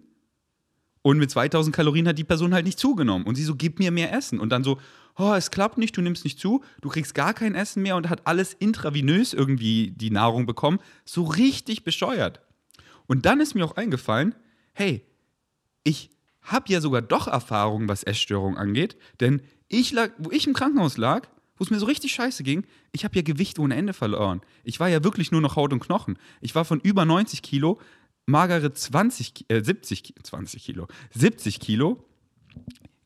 [1.00, 3.26] Und mit 2000 Kalorien hat die Person halt nicht zugenommen.
[3.26, 4.38] Und sie so, gib mir mehr Essen.
[4.38, 4.78] Und dann so,
[5.16, 8.10] oh, es klappt nicht, du nimmst nicht zu, du kriegst gar kein Essen mehr und
[8.10, 10.80] hat alles intravenös irgendwie die Nahrung bekommen.
[11.06, 12.42] So richtig bescheuert.
[13.12, 14.34] Und dann ist mir auch eingefallen,
[14.72, 15.04] hey,
[15.84, 16.08] ich
[16.40, 20.96] habe ja sogar doch Erfahrung, was Essstörungen angeht, denn ich lag, wo ich im Krankenhaus
[20.96, 24.40] lag, wo es mir so richtig scheiße ging, ich habe ja Gewicht ohne Ende verloren.
[24.64, 26.18] Ich war ja wirklich nur noch Haut und Knochen.
[26.40, 27.78] Ich war von über 90 Kilo,
[28.24, 32.02] magere 20, äh, 70, 20 Kilo, 70 Kilo.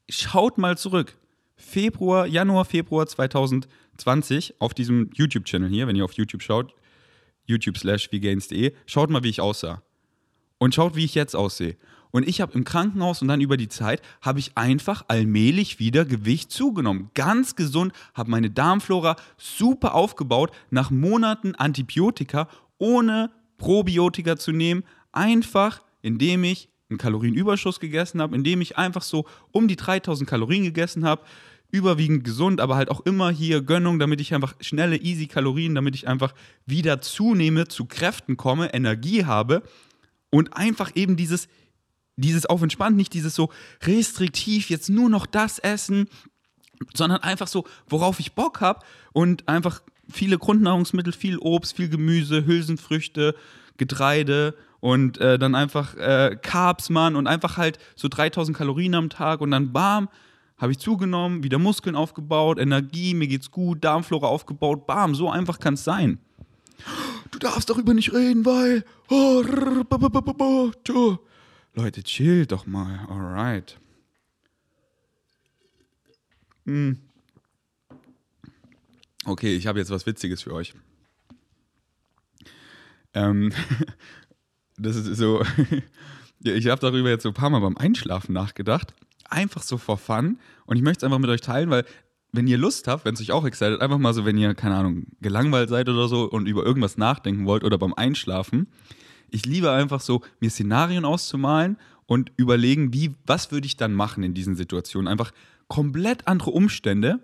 [0.08, 1.18] Schaut mal zurück.
[1.56, 6.76] Februar, Januar, Februar 2020 auf diesem YouTube-Channel hier, wenn ihr auf YouTube schaut,
[7.44, 9.82] YouTube slash vgains.de, schaut mal, wie ich aussah.
[10.58, 11.76] Und schaut, wie ich jetzt aussehe.
[12.10, 16.04] Und ich habe im Krankenhaus und dann über die Zeit, habe ich einfach allmählich wieder
[16.06, 17.10] Gewicht zugenommen.
[17.14, 25.82] Ganz gesund, habe meine Darmflora super aufgebaut, nach Monaten Antibiotika, ohne Probiotika zu nehmen, einfach
[26.00, 31.04] indem ich einen Kalorienüberschuss gegessen habe, indem ich einfach so um die 3000 Kalorien gegessen
[31.04, 31.22] habe,
[31.70, 35.96] überwiegend gesund, aber halt auch immer hier Gönnung, damit ich einfach schnelle, easy Kalorien, damit
[35.96, 36.32] ich einfach
[36.64, 39.62] wieder zunehme, zu Kräften komme, Energie habe
[40.30, 41.48] und einfach eben dieses,
[42.16, 43.50] dieses auf entspannt, nicht dieses so
[43.82, 46.08] restriktiv, jetzt nur noch das essen,
[46.94, 52.46] sondern einfach so, worauf ich Bock habe und einfach viele Grundnahrungsmittel, viel Obst, viel Gemüse,
[52.46, 53.34] Hülsenfrüchte,
[53.76, 59.10] Getreide und äh, dann einfach äh, Carbs, Mann, und einfach halt so 3000 Kalorien am
[59.10, 60.08] Tag und dann bam,
[60.58, 65.58] habe ich zugenommen, wieder Muskeln aufgebaut, Energie, mir geht's gut, Darmflora aufgebaut, bam, so einfach
[65.58, 66.18] kann es sein.
[67.30, 68.84] Du darfst darüber nicht reden, weil.
[69.08, 69.42] Oh,
[71.74, 73.78] Leute, chill doch mal, alright.
[76.64, 76.98] Hm.
[79.24, 80.74] Okay, ich habe jetzt was Witziges für euch.
[83.14, 83.52] Ähm,
[84.76, 85.42] das ist so.
[86.44, 88.94] ich habe darüber jetzt so ein paar Mal beim Einschlafen nachgedacht.
[89.28, 90.38] Einfach so for fun.
[90.66, 91.84] Und ich möchte es einfach mit euch teilen, weil,
[92.32, 94.76] wenn ihr Lust habt, wenn es euch auch excited, einfach mal so, wenn ihr, keine
[94.76, 98.68] Ahnung, gelangweilt seid oder so und über irgendwas nachdenken wollt oder beim Einschlafen.
[99.30, 104.22] Ich liebe einfach so, mir Szenarien auszumalen und überlegen, wie, was würde ich dann machen
[104.22, 105.08] in diesen Situationen.
[105.08, 105.32] Einfach
[105.68, 107.20] komplett andere Umstände.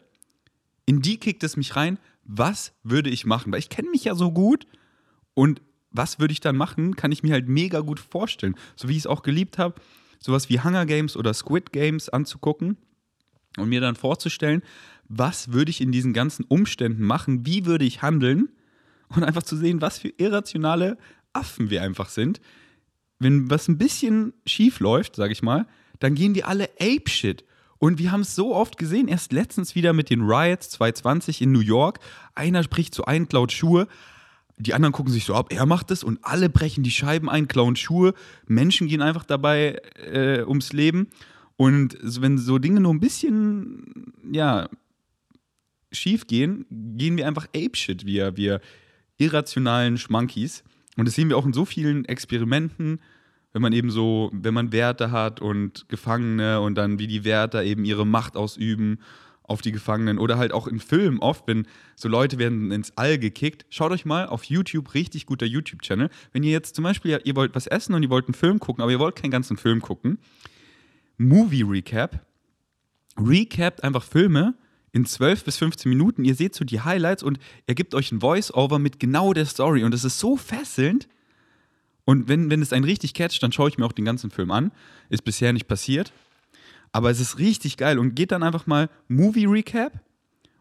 [0.87, 3.53] In die kickt es mich rein, was würde ich machen?
[3.53, 4.67] Weil ich kenne mich ja so gut
[5.35, 5.61] und
[5.91, 8.57] was würde ich dann machen, kann ich mir halt mega gut vorstellen.
[8.77, 9.75] So wie ich es auch geliebt habe,
[10.19, 12.79] sowas wie Hunger Games oder Squid Games anzugucken
[13.59, 14.63] und mir dann vorzustellen,
[15.09, 18.49] was würde ich in diesen ganzen Umständen machen, wie würde ich handeln
[19.09, 20.97] und einfach zu sehen, was für irrationale
[21.33, 22.41] Affen wir einfach sind.
[23.19, 25.67] Wenn was ein bisschen schief läuft, sag ich mal,
[26.01, 27.45] dann gehen die alle apeshit.
[27.79, 31.53] Und wir haben es so oft gesehen, erst letztens wieder mit den Riots 220 in
[31.53, 31.99] New York.
[32.35, 33.89] Einer spricht zu einem, klaut Schuhe,
[34.57, 37.49] die anderen gucken sich so ab, er macht es und alle brechen die Scheiben ein,
[37.49, 38.15] klauen Schuhe.
[38.47, 41.09] Menschen gehen einfach dabei äh, ums Leben.
[41.63, 44.69] Und wenn so Dinge nur ein bisschen, ja,
[45.93, 48.61] schief gehen, gehen wir einfach apeshit, wir, wir
[49.17, 50.65] irrationalen Schmankies.
[50.97, 52.99] Und das sehen wir auch in so vielen Experimenten,
[53.53, 57.63] wenn man eben so, wenn man Werte hat und Gefangene und dann wie die Wärter
[57.63, 58.99] eben ihre Macht ausüben
[59.45, 63.21] auf die Gefangenen oder halt auch in Filmen oft, wenn so Leute werden ins All
[63.21, 63.67] gekickt.
[63.71, 66.11] Schaut euch mal auf YouTube, richtig guter YouTube-Channel.
[66.33, 68.83] Wenn ihr jetzt zum Beispiel, ihr wollt was essen und ihr wollt einen Film gucken,
[68.83, 70.19] aber ihr wollt keinen ganzen Film gucken,
[71.23, 72.25] Movie Recap,
[73.17, 74.55] recapt einfach Filme
[74.93, 76.25] in 12 bis 15 Minuten.
[76.25, 79.85] Ihr seht so die Highlights und er gibt euch ein Voice-Over mit genau der Story
[79.85, 81.09] und es ist so fesselnd.
[82.05, 84.51] Und wenn, wenn es einen richtig catcht, dann schaue ich mir auch den ganzen Film
[84.51, 84.73] an.
[85.09, 86.13] Ist bisher nicht passiert.
[86.91, 90.01] Aber es ist richtig geil und geht dann einfach mal Movie Recap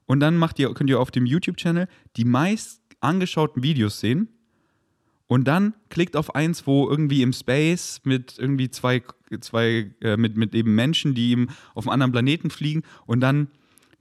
[0.06, 4.30] und dann macht ihr, könnt ihr auf dem YouTube-Channel die meist angeschauten Videos sehen.
[5.32, 9.02] Und dann klickt auf eins, wo irgendwie im Space mit irgendwie zwei,
[9.40, 13.48] zwei äh, mit, mit eben Menschen, die eben auf einem anderen Planeten fliegen und dann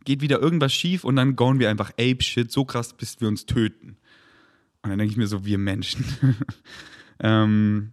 [0.05, 3.47] geht wieder irgendwas schief und dann gauen wir einfach Ape-Shit so krass, bis wir uns
[3.47, 3.97] töten.
[4.83, 6.05] Und dann denke ich mir so, wir Menschen.
[7.21, 7.93] ähm,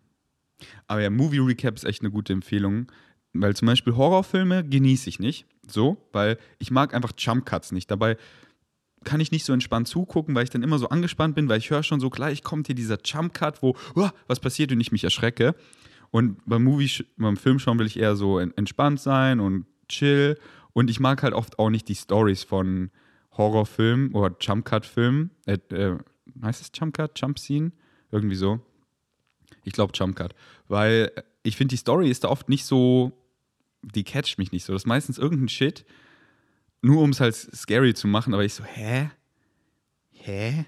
[0.87, 2.91] aber ja, Movie Recap ist echt eine gute Empfehlung.
[3.33, 5.45] Weil zum Beispiel Horrorfilme genieße ich nicht.
[5.67, 7.91] So, weil ich mag einfach Jump Cuts nicht.
[7.91, 8.17] Dabei
[9.07, 11.69] kann ich nicht so entspannt zugucken, weil ich dann immer so angespannt bin, weil ich
[11.69, 14.91] höre schon so gleich kommt hier dieser Jump Cut, wo oh, was passiert und ich
[14.91, 15.55] mich erschrecke.
[16.11, 20.37] Und beim Movie, beim Film schauen will ich eher so entspannt sein und chill.
[20.73, 22.91] Und ich mag halt oft auch nicht die Stories von
[23.31, 25.31] Horrorfilmen oder Jump Cut Filmen.
[25.45, 25.97] Äh, äh,
[26.43, 27.71] heißt es Jump Cut, Jump Scene?
[28.11, 28.59] Irgendwie so.
[29.63, 30.35] Ich glaube Jump Cut.
[30.67, 33.13] Weil ich finde, die Story ist da oft nicht so,
[33.81, 34.73] die catcht mich nicht so.
[34.73, 35.85] Das ist meistens irgendein Shit,
[36.81, 39.09] nur um es halt scary zu machen, aber ich so, hä?
[40.11, 40.65] Hä?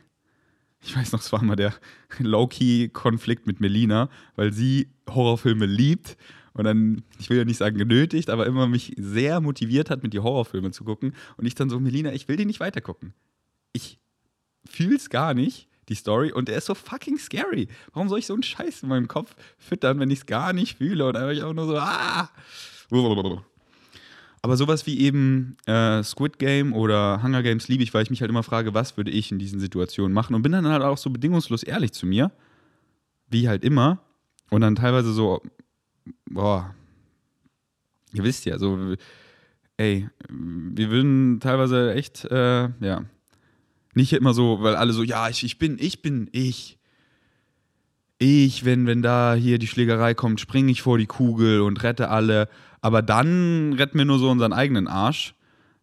[0.81, 1.73] Ich weiß noch, es war mal der
[2.19, 6.17] Low-Key-Konflikt mit Melina, weil sie Horrorfilme liebt
[6.53, 10.13] und dann, ich will ja nicht sagen genötigt, aber immer mich sehr motiviert hat, mit
[10.13, 11.13] die Horrorfilme zu gucken.
[11.37, 13.13] Und ich dann so, Melina, ich will die nicht weitergucken.
[13.73, 13.99] Ich
[14.65, 17.67] fühl's gar nicht die Story, und der ist so fucking scary.
[17.93, 20.77] Warum soll ich so einen Scheiß in meinem Kopf füttern, wenn ich es gar nicht
[20.77, 21.07] fühle?
[21.07, 22.29] Und dann ich auch nur so, ah!
[24.41, 28.21] Aber sowas wie eben äh, Squid Game oder Hunger Games liebe ich, weil ich mich
[28.21, 30.33] halt immer frage, was würde ich in diesen Situationen machen?
[30.33, 32.31] Und bin dann halt auch so bedingungslos ehrlich zu mir,
[33.29, 33.99] wie halt immer.
[34.49, 35.41] Und dann teilweise so,
[36.29, 36.73] boah,
[38.13, 38.95] ihr wisst ja, so,
[39.77, 43.05] ey, wir würden teilweise echt, äh, ja,
[43.93, 46.78] nicht immer so, weil alle so, ja, ich, ich bin, ich bin ich.
[48.19, 52.09] Ich, wenn, wenn da hier die Schlägerei kommt, springe ich vor die Kugel und rette
[52.09, 52.49] alle.
[52.81, 55.33] Aber dann retten wir nur so unseren eigenen Arsch.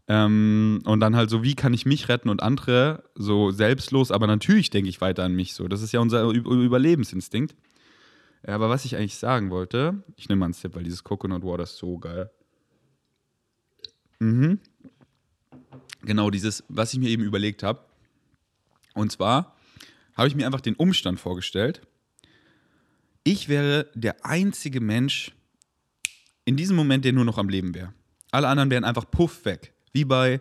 [0.08, 4.26] Ähm, und dann halt so, wie kann ich mich retten und andere so selbstlos, aber
[4.28, 5.66] natürlich denke ich weiter an mich so.
[5.66, 7.56] Das ist ja unser Überlebensinstinkt.
[8.46, 11.42] Ja, aber was ich eigentlich sagen wollte, ich nehme mal einen Step, weil dieses Coconut
[11.42, 12.30] Water ist so geil.
[14.20, 14.60] Mhm.
[16.02, 17.80] Genau, dieses, was ich mir eben überlegt habe.
[18.94, 19.56] Und zwar
[20.14, 21.82] habe ich mir einfach den Umstand vorgestellt.
[23.28, 25.32] Ich wäre der einzige Mensch
[26.44, 27.92] in diesem Moment, der nur noch am Leben wäre.
[28.30, 29.74] Alle anderen wären einfach puff weg.
[29.92, 30.40] Wie bei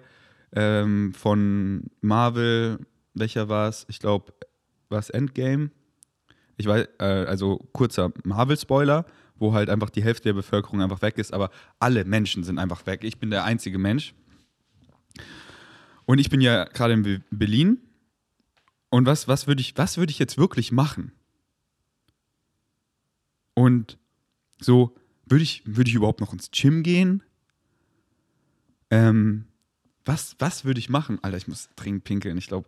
[0.52, 2.78] ähm, von Marvel,
[3.16, 3.88] welcher war es?
[3.90, 4.36] Ich glaube,
[4.90, 5.72] war es Endgame?
[6.58, 11.18] Ich weiß, äh, also kurzer Marvel-Spoiler, wo halt einfach die Hälfte der Bevölkerung einfach weg
[11.18, 13.04] ist, aber alle Menschen sind einfach weg.
[13.04, 14.14] Ich bin der einzige Mensch.
[16.06, 17.80] Und ich bin ja gerade in Berlin.
[18.92, 21.14] Und was, was würde ich, würd ich jetzt wirklich machen?
[23.56, 23.98] Und
[24.62, 27.24] so, würde ich, würd ich überhaupt noch ins Gym gehen?
[28.92, 29.46] Ähm,
[30.06, 31.18] was, was würde ich machen?
[31.24, 32.38] Alter, ich muss dringend pinkeln.
[32.38, 32.68] Ich glaube,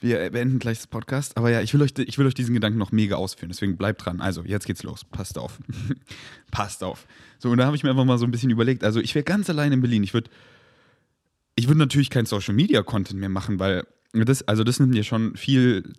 [0.00, 1.36] wir beenden gleich das Podcast.
[1.36, 3.48] Aber ja, ich will, euch, ich will euch diesen Gedanken noch mega ausführen.
[3.48, 4.20] Deswegen bleibt dran.
[4.20, 5.04] Also, jetzt geht's los.
[5.04, 5.58] Passt auf.
[6.52, 7.08] Passt auf.
[7.40, 8.84] So, und da habe ich mir einfach mal so ein bisschen überlegt.
[8.84, 10.04] Also, ich wäre ganz allein in Berlin.
[10.04, 10.30] Ich würde
[11.58, 15.02] ich würde natürlich kein Social Media Content mehr machen, weil das, also das nimmt ja
[15.02, 15.92] schon viel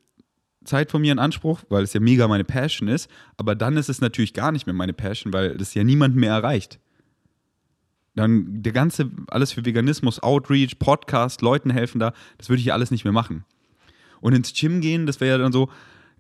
[0.66, 3.10] Zeit von mir in Anspruch, weil es ja mega meine Passion ist.
[3.38, 6.32] Aber dann ist es natürlich gar nicht mehr meine Passion, weil das ja niemand mehr
[6.32, 6.80] erreicht.
[8.16, 12.74] Dann der ganze, alles für Veganismus, Outreach, Podcast, Leuten helfen da, das würde ich ja
[12.74, 13.46] alles nicht mehr machen.
[14.20, 15.70] Und ins Gym gehen, das wäre ja dann so,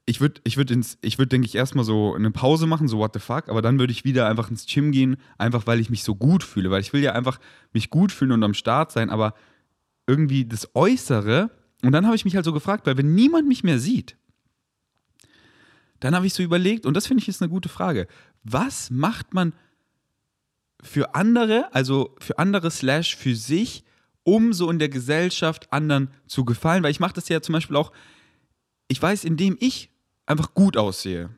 [0.05, 2.97] ich würde, ich würde ins, ich würde, denke ich, erstmal so eine Pause machen, so
[2.97, 5.89] what the fuck, aber dann würde ich wieder einfach ins Gym gehen, einfach weil ich
[5.89, 7.39] mich so gut fühle, weil ich will ja einfach
[7.73, 9.33] mich gut fühlen und am Start sein, aber
[10.07, 11.51] irgendwie das Äußere,
[11.83, 14.17] und dann habe ich mich halt so gefragt, weil wenn niemand mich mehr sieht,
[15.99, 18.07] dann habe ich so überlegt, und das finde ich ist eine gute Frage,
[18.43, 19.53] was macht man
[20.81, 23.83] für andere, also für andere slash für sich,
[24.23, 27.75] um so in der Gesellschaft anderen zu gefallen, weil ich mache das ja zum Beispiel
[27.75, 27.91] auch,
[28.87, 29.89] ich weiß, indem ich
[30.25, 31.29] einfach gut aussehe,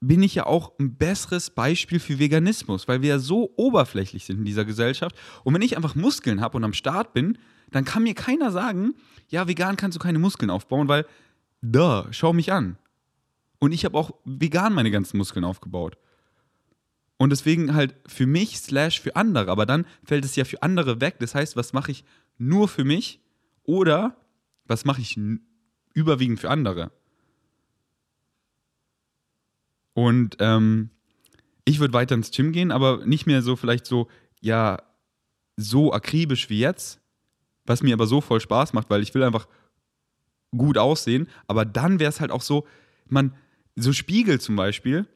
[0.00, 4.38] bin ich ja auch ein besseres Beispiel für Veganismus, weil wir ja so oberflächlich sind
[4.38, 5.16] in dieser Gesellschaft.
[5.42, 7.38] Und wenn ich einfach Muskeln habe und am Start bin,
[7.70, 8.94] dann kann mir keiner sagen,
[9.28, 11.06] ja, vegan kannst du keine Muskeln aufbauen, weil,
[11.72, 12.78] da, schau mich an.
[13.58, 15.96] Und ich habe auch vegan meine ganzen Muskeln aufgebaut.
[17.18, 19.50] Und deswegen halt für mich slash für andere.
[19.50, 21.16] Aber dann fällt es ja für andere weg.
[21.18, 22.04] Das heißt, was mache ich
[22.38, 23.20] nur für mich
[23.64, 24.16] oder
[24.66, 25.18] was mache ich
[25.94, 26.90] überwiegend für andere?
[29.94, 30.90] Und ähm,
[31.64, 34.08] ich würde weiter ins Gym gehen, aber nicht mehr so vielleicht so,
[34.40, 34.82] ja,
[35.56, 37.00] so akribisch wie jetzt,
[37.64, 39.48] was mir aber so voll Spaß macht, weil ich will einfach
[40.56, 41.28] gut aussehen.
[41.46, 42.66] Aber dann wäre es halt auch so,
[43.08, 43.34] man,
[43.74, 45.06] so Spiegel zum Beispiel,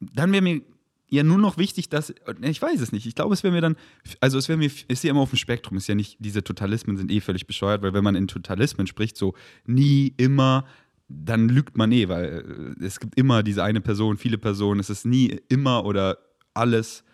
[0.00, 0.62] dann wäre mir
[1.08, 3.76] ja nur noch wichtig, dass, ich weiß es nicht, ich glaube, es wäre mir dann,
[4.20, 6.96] also es wäre mir, ist ja immer auf dem Spektrum, ist ja nicht, diese Totalismen
[6.96, 9.34] sind eh völlig bescheuert, weil wenn man in Totalismen spricht, so
[9.66, 10.64] nie, immer,
[11.08, 14.88] dann lügt man eh, weil äh, es gibt immer diese eine Person, viele Personen, es
[14.88, 16.16] ist nie immer oder
[16.54, 17.04] alles,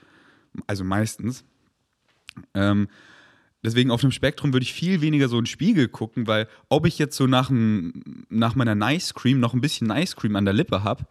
[0.69, 1.45] also meistens.
[2.55, 2.89] Ähm,
[3.63, 6.87] deswegen auf dem Spektrum würde ich viel weniger so in den Spiegel gucken, weil ob
[6.87, 10.55] ich jetzt so nach, nach meiner Nice Cream noch ein bisschen Nice Cream an der
[10.55, 11.07] Lippe habe,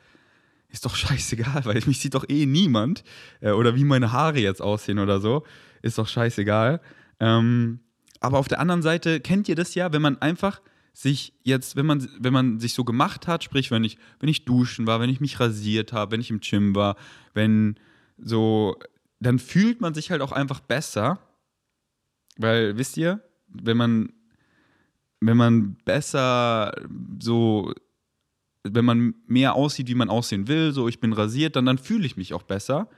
[0.69, 3.03] ist doch scheißegal, weil mich sieht doch eh niemand.
[3.41, 5.43] Äh, oder wie meine Haare jetzt aussehen oder so,
[5.81, 6.81] ist doch scheißegal.
[7.19, 7.79] Ähm,
[8.19, 10.61] aber auf der anderen Seite kennt ihr das ja, wenn man einfach
[10.93, 14.45] sich jetzt, wenn man, wenn man sich so gemacht hat, sprich, wenn ich, wenn ich
[14.45, 16.95] duschen war, wenn ich mich rasiert habe, wenn ich im Gym war,
[17.35, 17.75] wenn
[18.17, 18.77] so,
[19.19, 21.19] dann fühlt man sich halt auch einfach besser.
[22.37, 24.13] Weil, wisst ihr, wenn man,
[25.19, 26.73] wenn man besser
[27.19, 27.73] so
[28.73, 32.05] wenn man mehr aussieht, wie man aussehen will, so ich bin rasiert, dann, dann fühle
[32.05, 32.89] ich mich auch besser.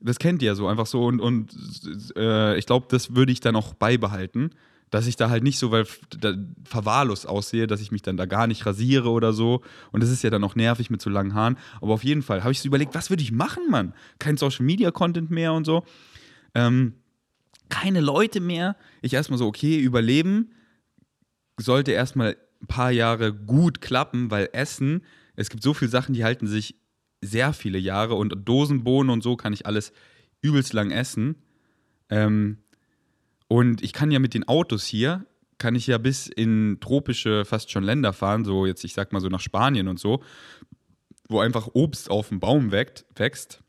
[0.00, 1.52] Das kennt ihr ja so einfach so und, und
[2.16, 4.50] äh, ich glaube, das würde ich dann auch beibehalten,
[4.90, 5.86] dass ich da halt nicht so weil,
[6.64, 9.62] verwahrlost aussehe, dass ich mich dann da gar nicht rasiere oder so.
[9.90, 11.58] Und das ist ja dann auch nervig mit so langen Haaren.
[11.80, 13.92] Aber auf jeden Fall habe ich so überlegt, was würde ich machen, Mann?
[14.18, 15.84] Kein Social Media Content mehr und so.
[16.54, 16.94] Ähm,
[17.68, 18.76] keine Leute mehr.
[19.02, 20.50] Ich erstmal so, okay, überleben
[21.58, 25.02] sollte erstmal ein paar Jahre gut klappen, weil Essen,
[25.36, 26.76] es gibt so viele Sachen, die halten sich
[27.20, 29.92] sehr viele Jahre und Dosenbohnen und so kann ich alles
[30.40, 31.36] übelst lang essen.
[32.10, 32.58] Ähm,
[33.48, 35.26] und ich kann ja mit den Autos hier,
[35.58, 39.20] kann ich ja bis in tropische fast schon Länder fahren, so jetzt ich sag mal
[39.20, 40.22] so nach Spanien und so,
[41.28, 43.62] wo einfach Obst auf dem Baum wächst.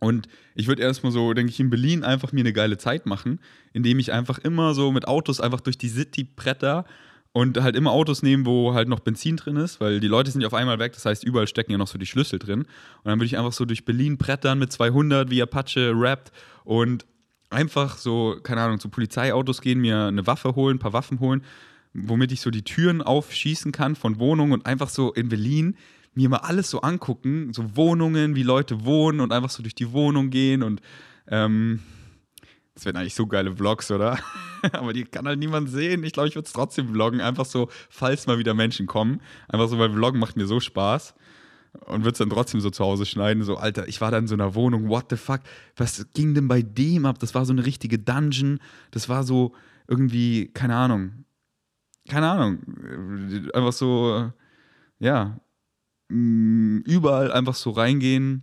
[0.00, 3.38] Und ich würde erstmal so, denke ich, in Berlin einfach mir eine geile Zeit machen,
[3.72, 6.86] indem ich einfach immer so mit Autos einfach durch die City bretter
[7.32, 10.40] und halt immer Autos nehmen, wo halt noch Benzin drin ist, weil die Leute sind
[10.40, 12.60] ja auf einmal weg, das heißt, überall stecken ja noch so die Schlüssel drin.
[12.60, 12.66] Und
[13.04, 16.32] dann würde ich einfach so durch Berlin brettern mit 200, wie Apache rappt
[16.64, 17.06] und
[17.50, 21.42] einfach so, keine Ahnung, zu Polizeiautos gehen, mir eine Waffe holen, ein paar Waffen holen,
[21.92, 25.76] womit ich so die Türen aufschießen kann von Wohnungen und einfach so in Berlin
[26.20, 29.92] mir mal alles so angucken, so Wohnungen, wie Leute wohnen und einfach so durch die
[29.92, 30.80] Wohnung gehen und
[31.28, 31.80] ähm,
[32.74, 34.18] das wären eigentlich so geile Vlogs, oder?
[34.72, 36.02] Aber die kann halt niemand sehen.
[36.04, 39.20] Ich glaube, ich würde es trotzdem vloggen, einfach so, falls mal wieder Menschen kommen.
[39.48, 41.14] Einfach so, weil Vloggen macht mir so Spaß.
[41.86, 43.42] Und würde es dann trotzdem so zu Hause schneiden.
[43.42, 45.40] So, Alter, ich war da in so einer Wohnung, what the fuck?
[45.76, 47.18] Was ging denn bei dem ab?
[47.18, 48.58] Das war so eine richtige Dungeon.
[48.90, 49.54] Das war so
[49.86, 51.24] irgendwie, keine Ahnung.
[52.08, 52.58] Keine Ahnung.
[53.52, 54.32] Einfach so,
[54.98, 55.38] ja,
[56.10, 58.42] mm, überall einfach so reingehen.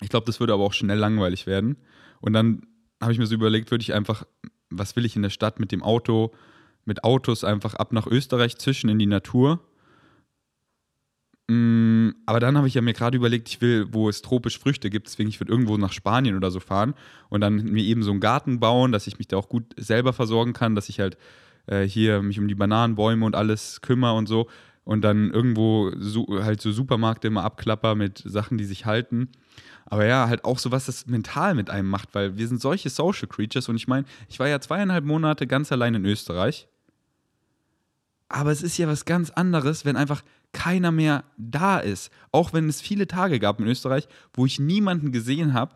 [0.00, 1.76] Ich glaube, das würde aber auch schnell langweilig werden.
[2.20, 2.62] Und dann
[3.00, 4.24] habe ich mir so überlegt, würde ich einfach,
[4.70, 6.32] was will ich in der Stadt mit dem Auto,
[6.84, 9.60] mit Autos einfach ab nach Österreich zwischen in die Natur.
[11.50, 15.06] Aber dann habe ich ja mir gerade überlegt, ich will, wo es tropisch Früchte gibt,
[15.06, 16.92] deswegen ich würde irgendwo nach Spanien oder so fahren
[17.30, 20.12] und dann mir eben so einen Garten bauen, dass ich mich da auch gut selber
[20.12, 21.16] versorgen kann, dass ich halt
[21.66, 24.46] äh, hier mich um die Bananenbäume und alles kümmere und so
[24.88, 29.28] und dann irgendwo so, halt so Supermärkte immer abklapper mit Sachen, die sich halten.
[29.84, 32.88] Aber ja, halt auch so, was das mental mit einem macht, weil wir sind solche
[32.88, 36.68] Social Creatures und ich meine, ich war ja zweieinhalb Monate ganz allein in Österreich.
[38.30, 40.22] Aber es ist ja was ganz anderes, wenn einfach
[40.52, 42.10] keiner mehr da ist.
[42.32, 45.74] Auch wenn es viele Tage gab in Österreich, wo ich niemanden gesehen habe.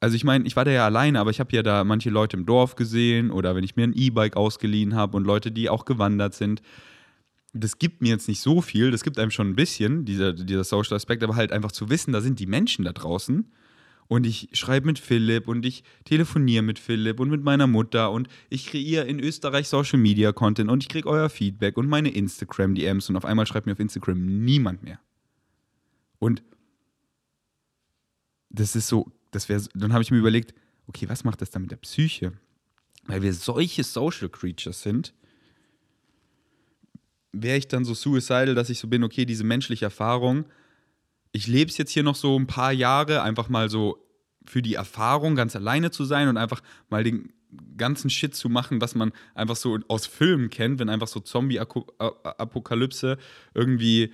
[0.00, 2.36] Also ich meine, ich war da ja alleine, aber ich habe ja da manche Leute
[2.36, 5.86] im Dorf gesehen oder wenn ich mir ein E-Bike ausgeliehen habe und Leute, die auch
[5.86, 6.60] gewandert sind
[7.52, 10.64] das gibt mir jetzt nicht so viel, das gibt einem schon ein bisschen, dieser, dieser
[10.64, 13.50] Social Aspekt, aber halt einfach zu wissen, da sind die Menschen da draußen
[14.08, 18.28] und ich schreibe mit Philipp und ich telefoniere mit Philipp und mit meiner Mutter und
[18.48, 22.74] ich kreiere in Österreich Social Media Content und ich kriege euer Feedback und meine Instagram
[22.74, 24.98] DMs und auf einmal schreibt mir auf Instagram niemand mehr.
[26.18, 26.42] Und
[28.50, 30.54] das ist so, das wäre, dann habe ich mir überlegt,
[30.86, 32.32] okay, was macht das dann mit der Psyche?
[33.06, 35.14] Weil wir solche Social Creatures sind,
[37.32, 40.46] wäre ich dann so suicidal, dass ich so bin, okay, diese menschliche Erfahrung,
[41.32, 44.04] ich lebe es jetzt hier noch so ein paar Jahre, einfach mal so
[44.46, 47.32] für die Erfahrung, ganz alleine zu sein und einfach mal den
[47.76, 53.18] ganzen Shit zu machen, was man einfach so aus Filmen kennt, wenn einfach so Zombie-Apokalypse
[53.54, 54.12] irgendwie,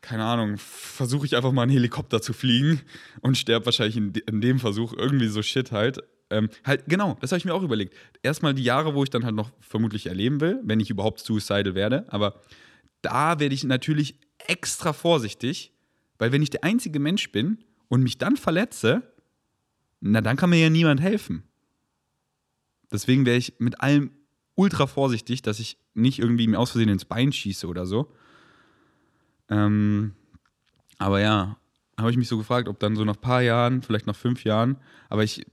[0.00, 2.80] keine Ahnung, versuche ich einfach mal einen Helikopter zu fliegen
[3.20, 6.02] und sterbe wahrscheinlich in, dem Versuch irgendwie so Shit halt.
[6.30, 7.94] Ähm, halt, genau, das habe ich mir auch überlegt.
[8.22, 11.74] Erstmal die Jahre, wo ich dann halt noch vermutlich erleben will, wenn ich überhaupt suicidal
[11.74, 12.04] werde.
[12.08, 12.40] Aber
[13.02, 15.72] da werde ich natürlich extra vorsichtig,
[16.18, 17.58] weil wenn ich der einzige Mensch bin
[17.88, 19.02] und mich dann verletze,
[20.00, 21.44] na dann kann mir ja niemand helfen.
[22.90, 24.10] Deswegen wäre ich mit allem
[24.54, 28.12] ultra vorsichtig, dass ich nicht irgendwie mir aus Versehen ins Bein schieße oder so.
[29.48, 30.14] Ähm,
[30.98, 31.56] aber ja,
[31.98, 34.44] habe ich mich so gefragt, ob dann so nach ein paar Jahren, vielleicht nach fünf
[34.44, 34.76] Jahren,
[35.08, 35.46] aber ich,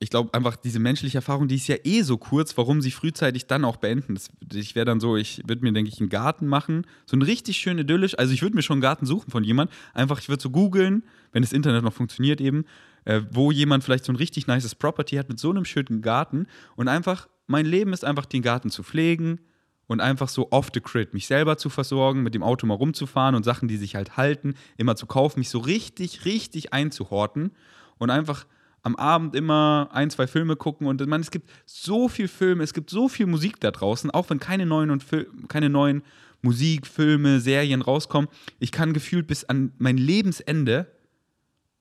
[0.00, 3.46] ich glaube einfach, diese menschliche Erfahrung, die ist ja eh so kurz, warum sie frühzeitig
[3.46, 4.14] dann auch beenden.
[4.14, 7.22] Das, ich wäre dann so, ich würde mir, denke ich, einen Garten machen, so ein
[7.22, 10.28] richtig schön idyllisch, also ich würde mir schon einen Garten suchen von jemand, einfach, ich
[10.28, 12.64] würde so googeln, wenn das Internet noch funktioniert eben,
[13.04, 16.46] äh, wo jemand vielleicht so ein richtig nices Property hat mit so einem schönen Garten.
[16.76, 19.40] Und einfach, mein Leben ist einfach, den Garten zu pflegen,
[19.86, 23.34] und einfach so off the grid, mich selber zu versorgen, mit dem Auto mal rumzufahren
[23.34, 27.50] und Sachen, die sich halt halten, immer zu kaufen, mich so richtig, richtig einzuhorten
[27.98, 28.46] und einfach
[28.82, 32.74] am Abend immer ein, zwei Filme gucken und man, es gibt so viel Filme, es
[32.74, 36.02] gibt so viel Musik da draußen, auch wenn keine neuen und Fil keine neuen
[36.42, 38.28] Musik, Filme, Serien rauskommen.
[38.58, 40.86] Ich kann gefühlt bis an mein Lebensende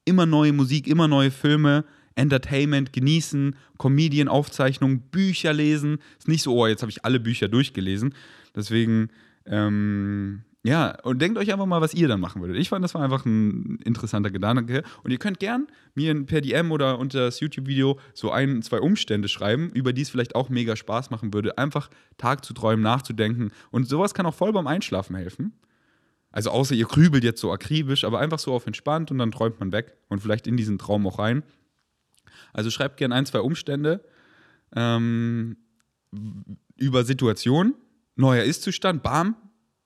[0.05, 1.83] immer neue Musik, immer neue Filme,
[2.15, 5.99] Entertainment genießen, Comedian-Aufzeichnungen, Bücher lesen.
[6.17, 8.13] Ist nicht so, oh, jetzt habe ich alle Bücher durchgelesen.
[8.55, 9.09] Deswegen,
[9.45, 12.57] ähm, ja, und denkt euch einfach mal, was ihr dann machen würdet.
[12.57, 14.83] Ich fand, das war einfach ein interessanter Gedanke.
[15.03, 19.27] Und ihr könnt gern mir per DM oder unter das YouTube-Video so ein, zwei Umstände
[19.27, 23.51] schreiben, über die es vielleicht auch mega Spaß machen würde, einfach Tag zu träumen, nachzudenken.
[23.71, 25.53] Und sowas kann auch voll beim Einschlafen helfen.
[26.31, 29.59] Also außer ihr grübelt jetzt so akribisch, aber einfach so auf entspannt und dann träumt
[29.59, 31.43] man weg und vielleicht in diesen Traum auch rein.
[32.53, 34.03] Also schreibt gerne ein, zwei Umstände
[34.75, 35.57] ähm,
[36.77, 37.75] über Situationen,
[38.15, 39.35] neuer Ist-Zustand, bam,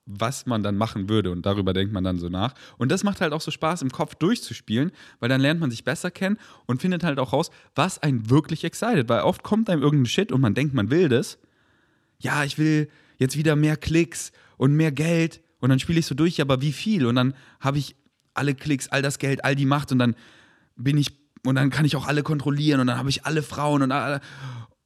[0.05, 2.53] was man dann machen würde und darüber denkt man dann so nach.
[2.77, 5.83] Und das macht halt auch so Spaß im Kopf durchzuspielen, weil dann lernt man sich
[5.83, 9.81] besser kennen und findet halt auch raus, was einen wirklich excited, weil oft kommt einem
[9.81, 11.37] irgendein Shit und man denkt, man will das.
[12.19, 16.15] Ja, ich will jetzt wieder mehr Klicks und mehr Geld und dann spiele ich so
[16.15, 17.05] durch, aber wie viel?
[17.05, 17.95] Und dann habe ich
[18.33, 20.15] alle Klicks, all das Geld, all die Macht und dann
[20.77, 23.81] bin ich und dann kann ich auch alle kontrollieren und dann habe ich alle Frauen
[23.81, 24.21] und alle.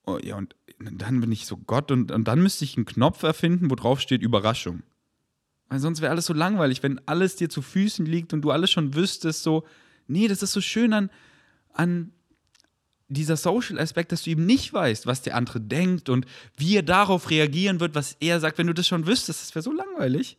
[0.05, 3.23] Oh, ja, und dann bin ich so Gott und, und dann müsste ich einen Knopf
[3.23, 4.83] erfinden, wo drauf steht Überraschung.
[5.69, 8.71] Weil sonst wäre alles so langweilig, wenn alles dir zu Füßen liegt und du alles
[8.71, 9.63] schon wüsstest, so,
[10.07, 11.09] nee, das ist so schön an,
[11.73, 12.11] an
[13.07, 16.25] dieser Social-Aspekt, dass du eben nicht weißt, was der andere denkt und
[16.57, 19.63] wie er darauf reagieren wird, was er sagt, wenn du das schon wüsstest, das wäre
[19.63, 20.37] so langweilig.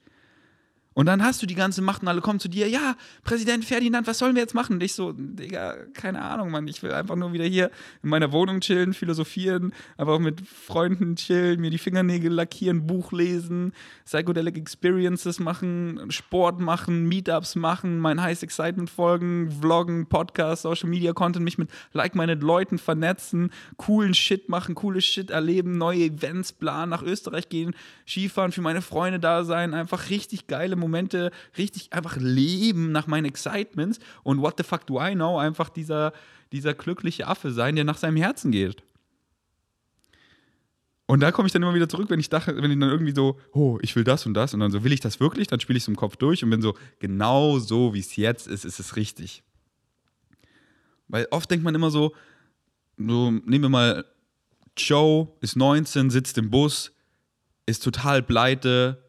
[0.95, 4.07] Und dann hast du die ganze Macht und alle kommen zu dir, ja, Präsident Ferdinand,
[4.07, 4.75] was sollen wir jetzt machen?
[4.75, 7.71] Und ich so, Digga, keine Ahnung, Mann, ich will einfach nur wieder hier
[8.03, 13.13] in meiner Wohnung chillen, philosophieren, aber auch mit Freunden chillen, mir die Fingernägel lackieren, Buch
[13.13, 13.73] lesen,
[14.05, 21.13] Psychedelic Experiences machen, Sport machen, Meetups machen, mein Highest Excitement folgen, Vloggen, Podcast, Social Media
[21.13, 26.91] Content, mich mit like-minded Leuten vernetzen, coolen Shit machen, coole Shit erleben, neue Events planen,
[26.91, 27.75] nach Österreich gehen,
[28.07, 33.25] Skifahren, für meine Freunde da sein, einfach richtig geile Momente richtig einfach leben nach meinen
[33.25, 36.13] Excitements und what the fuck do I know, einfach dieser,
[36.53, 38.83] dieser glückliche Affe sein, der nach seinem Herzen geht.
[41.07, 43.15] Und da komme ich dann immer wieder zurück, wenn ich dachte, wenn ich dann irgendwie
[43.15, 45.47] so, oh, ich will das und das und dann so, will ich das wirklich?
[45.49, 48.47] Dann spiele ich es im Kopf durch und bin so, genau so, wie es jetzt
[48.47, 49.43] ist, ist es richtig.
[51.09, 52.15] Weil oft denkt man immer so,
[52.97, 54.05] so, nehmen wir mal,
[54.77, 56.93] Joe ist 19, sitzt im Bus,
[57.67, 59.03] ist total pleite,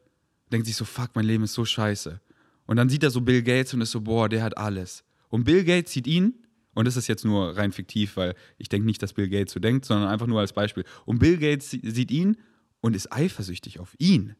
[0.53, 2.21] denkt sich so, fuck, mein Leben ist so scheiße.
[2.65, 5.03] Und dann sieht er so Bill Gates und ist so, boah, der hat alles.
[5.29, 6.35] Und Bill Gates sieht ihn,
[6.75, 9.59] und das ist jetzt nur rein fiktiv, weil ich denke nicht, dass Bill Gates so
[9.59, 10.85] denkt, sondern einfach nur als Beispiel.
[11.05, 12.37] Und Bill Gates sieht ihn
[12.81, 14.35] und ist eifersüchtig auf ihn.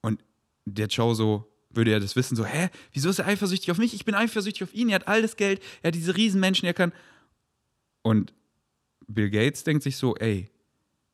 [0.00, 0.24] Und
[0.64, 3.94] der Joe so, würde er das wissen, so, hä, wieso ist er eifersüchtig auf mich?
[3.94, 6.74] Ich bin eifersüchtig auf ihn, er hat all das Geld, er hat diese Riesenmenschen, er
[6.74, 6.92] kann.
[8.02, 8.32] Und
[9.06, 10.50] Bill Gates denkt sich so, ey,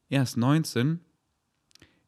[0.09, 1.01] er ist 19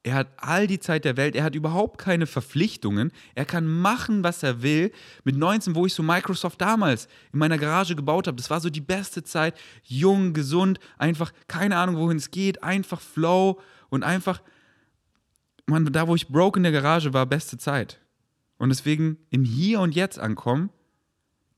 [0.03, 4.23] er hat all die Zeit der Welt, er hat überhaupt keine Verpflichtungen, er kann machen,
[4.23, 4.93] was er will.
[5.25, 8.71] Mit 19, wo ich so Microsoft damals in meiner Garage gebaut habe, das war so
[8.71, 14.43] die beste Zeit, jung, gesund, einfach keine Ahnung, wohin es geht, einfach Flow und einfach,
[15.67, 18.01] man, da wo ich broke in der Garage war, beste Zeit.
[18.59, 20.71] Und deswegen im Hier und Jetzt ankommen,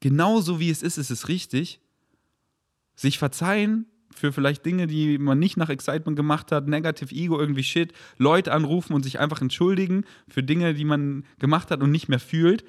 [0.01, 1.80] genauso wie es ist, ist es richtig,
[2.95, 7.62] sich verzeihen, für vielleicht Dinge, die man nicht nach Excitement gemacht hat, Negative Ego, irgendwie
[7.62, 12.08] Shit, Leute anrufen und sich einfach entschuldigen für Dinge, die man gemacht hat und nicht
[12.08, 12.64] mehr fühlt.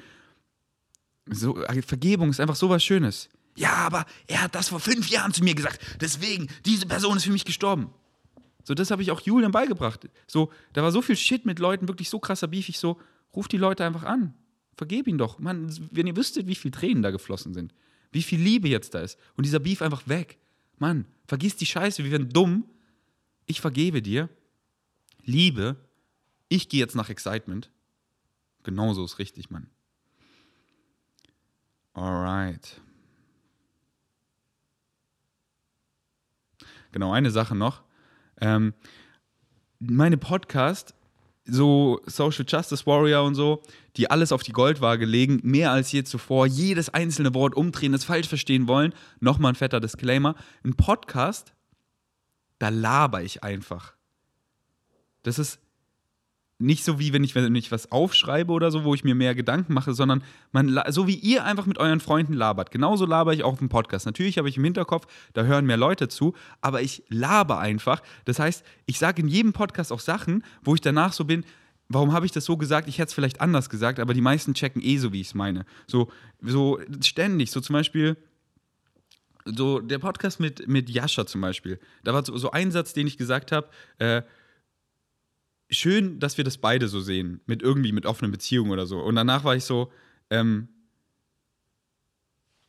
[1.29, 3.29] So, äh, Vergebung ist einfach sowas Schönes.
[3.55, 5.79] Ja, aber er hat das vor fünf Jahren zu mir gesagt.
[5.99, 7.89] Deswegen, diese Person ist für mich gestorben.
[8.63, 10.07] So, das habe ich auch Julian beigebracht.
[10.27, 12.69] So, da war so viel Shit mit Leuten, wirklich so krasser Beef.
[12.69, 12.99] Ich so,
[13.35, 14.33] ruf die Leute einfach an.
[14.77, 15.39] Vergeb ihn doch.
[15.39, 17.73] Mann, wenn ihr wüsstet, wie viel Tränen da geflossen sind,
[18.11, 20.37] wie viel Liebe jetzt da ist und dieser Beef einfach weg.
[20.81, 22.67] Mann, vergiss die Scheiße, wir werden dumm.
[23.45, 24.29] Ich vergebe dir.
[25.23, 25.75] Liebe.
[26.49, 27.69] Ich gehe jetzt nach Excitement.
[28.63, 29.69] Genauso ist richtig, Mann.
[31.93, 32.81] Alright.
[36.91, 37.83] Genau, eine Sache noch.
[38.39, 38.73] Ähm,
[39.77, 40.95] meine Podcast
[41.51, 43.61] so Social Justice Warrior und so,
[43.97, 48.05] die alles auf die Goldwaage legen, mehr als je zuvor, jedes einzelne Wort umdrehen, es
[48.05, 48.93] falsch verstehen wollen.
[49.19, 50.35] Nochmal ein fetter Disclaimer.
[50.63, 51.53] Ein Podcast,
[52.57, 53.93] da laber ich einfach.
[55.23, 55.59] Das ist
[56.61, 59.35] nicht so wie wenn ich, wenn ich was aufschreibe oder so, wo ich mir mehr
[59.35, 62.71] Gedanken mache, sondern man, so wie ihr einfach mit euren Freunden labert.
[62.71, 64.05] Genauso laber ich auch auf dem Podcast.
[64.05, 68.01] Natürlich habe ich im Hinterkopf, da hören mehr Leute zu, aber ich laber einfach.
[68.25, 71.43] Das heißt, ich sage in jedem Podcast auch Sachen, wo ich danach so bin,
[71.89, 72.87] warum habe ich das so gesagt?
[72.87, 75.33] Ich hätte es vielleicht anders gesagt, aber die meisten checken eh so, wie ich es
[75.33, 75.65] meine.
[75.87, 76.09] So,
[76.41, 78.17] so ständig, so zum Beispiel
[79.45, 83.07] so der Podcast mit, mit Jascha zum Beispiel, da war so, so ein Satz, den
[83.07, 84.21] ich gesagt habe, äh,
[85.71, 88.99] schön, dass wir das beide so sehen, mit irgendwie mit offenen Beziehungen oder so.
[88.99, 89.91] Und danach war ich so,
[90.29, 90.67] ähm,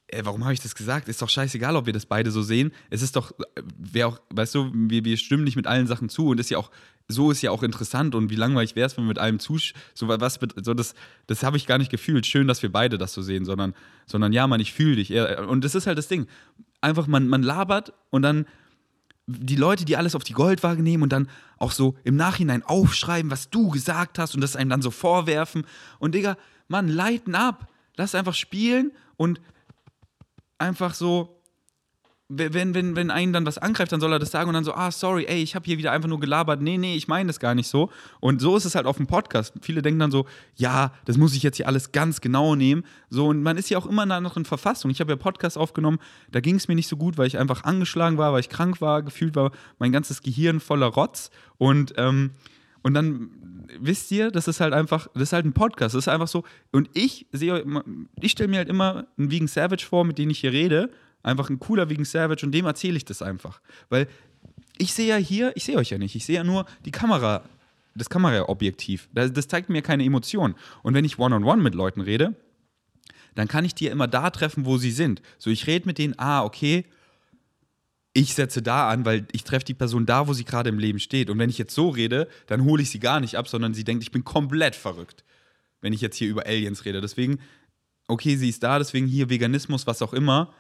[0.09, 1.09] ey, warum habe ich das gesagt?
[1.09, 2.73] Ist doch scheißegal, ob wir das beide so sehen.
[2.91, 3.33] Es ist doch,
[3.77, 6.59] wer auch, weißt du, wir, wir stimmen nicht mit allen Sachen zu und ist ja
[6.59, 6.71] auch,
[7.09, 9.59] so ist ja auch interessant und wie langweilig wäre es, wenn wir mit allem zu,
[9.95, 10.95] so was, so das,
[11.27, 12.27] das habe ich gar nicht gefühlt.
[12.27, 13.75] Schön, dass wir beide das so sehen, sondern,
[14.07, 15.13] sondern ja, man, ich fühle dich.
[15.13, 16.27] Und das ist halt das Ding.
[16.81, 18.47] Einfach, man, man labert und dann
[19.27, 23.31] die Leute, die alles auf die Goldwaage nehmen und dann auch so im Nachhinein aufschreiben,
[23.31, 25.65] was du gesagt hast und das einem dann so vorwerfen.
[25.99, 26.37] Und Digga,
[26.69, 27.69] Mann, leiten ab.
[27.97, 29.41] Lass einfach spielen und
[30.59, 31.42] einfach so,
[32.35, 34.75] wenn, wenn, wenn einen dann was angreift, dann soll er das sagen und dann so,
[34.75, 36.63] ah, sorry, ey, ich habe hier wieder einfach nur gelabert.
[36.63, 37.91] Nee, nee, ich meine das gar nicht so.
[38.21, 39.55] Und so ist es halt auf dem Podcast.
[39.61, 40.27] Viele denken dann so,
[40.57, 42.85] ja, das muss ich jetzt hier alles ganz genau nehmen.
[43.11, 44.91] So, und man ist ja auch immer noch in Verfassung.
[44.91, 45.99] Ich habe ja Podcast aufgenommen,
[46.31, 48.81] da ging es mir nicht so gut, weil ich einfach angeschlagen war, weil ich krank
[48.81, 51.31] war, gefühlt war mein ganzes Gehirn voller Rotz.
[51.59, 52.31] Und, ähm,
[52.83, 53.31] und dann
[53.81, 55.95] wisst ihr, das ist halt einfach, das ist halt ein Podcast.
[55.95, 56.45] Das ist einfach so.
[56.73, 57.65] Und ich sehe,
[58.21, 60.91] ich stelle mir halt immer einen Vegan Savage vor, mit dem ich hier rede
[61.23, 63.61] Einfach ein cooler Vegan Savage und dem erzähle ich das einfach.
[63.89, 64.09] Weil
[64.79, 67.43] ich sehe ja hier, ich sehe euch ja nicht, ich sehe ja nur die Kamera,
[67.95, 69.09] das Kameraobjektiv.
[69.13, 70.55] Das, das zeigt mir keine Emotion.
[70.83, 72.35] Und wenn ich one-on-one -on -one mit Leuten rede,
[73.35, 75.23] dann kann ich die ja immer da treffen, wo sie sind.
[75.39, 76.85] So, ich rede mit denen, ah, okay,
[78.15, 81.01] ich setze da an, weil ich treffe die Person da, wo sie gerade im Leben
[81.01, 81.31] steht.
[81.31, 83.85] Und wenn ich jetzt so rede, dann hole ich sie gar nicht ab, sondern sie
[83.85, 85.25] denkt, ich bin komplett verrückt,
[85.81, 87.01] wenn ich jetzt hier über Aliens rede.
[87.01, 87.39] Deswegen,
[88.09, 90.53] okay, sie ist da, deswegen hier Veganismus, was auch immer.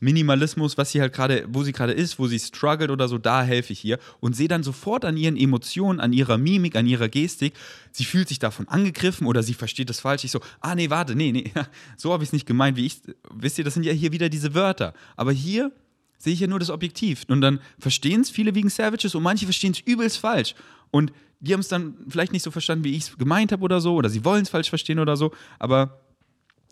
[0.00, 3.44] Minimalismus, was sie halt gerade, wo sie gerade ist, wo sie struggelt oder so, da
[3.44, 7.08] helfe ich ihr und sehe dann sofort an ihren Emotionen, an ihrer Mimik, an ihrer
[7.08, 7.54] Gestik,
[7.92, 10.24] sie fühlt sich davon angegriffen oder sie versteht das falsch.
[10.24, 11.52] Ich so, ah nee, warte, nee, nee,
[11.96, 14.28] so habe ich es nicht gemeint, wie ich, wisst ihr, das sind ja hier wieder
[14.28, 14.92] diese Wörter.
[15.16, 15.70] Aber hier
[16.18, 19.44] sehe ich ja nur das Objektiv und dann verstehen es viele wegen Savages und manche
[19.44, 20.54] verstehen es übelst falsch
[20.90, 23.80] und die haben es dann vielleicht nicht so verstanden, wie ich es gemeint habe oder
[23.80, 26.00] so oder sie wollen es falsch verstehen oder so, aber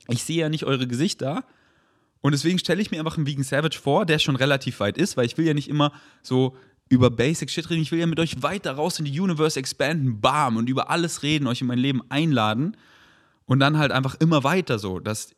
[0.08, 1.44] ich sehe ja nicht eure Gesichter
[2.22, 5.16] und deswegen stelle ich mir einfach einen Vegan Savage vor, der schon relativ weit ist,
[5.16, 5.92] weil ich will ja nicht immer
[6.22, 6.56] so
[6.90, 7.82] über Basic Shit reden.
[7.82, 11.22] Ich will ja mit euch weiter raus in die Universe expanden, bam, und über alles
[11.22, 12.76] reden, euch in mein Leben einladen.
[13.46, 14.98] Und dann halt einfach immer weiter so.
[14.98, 15.34] Dass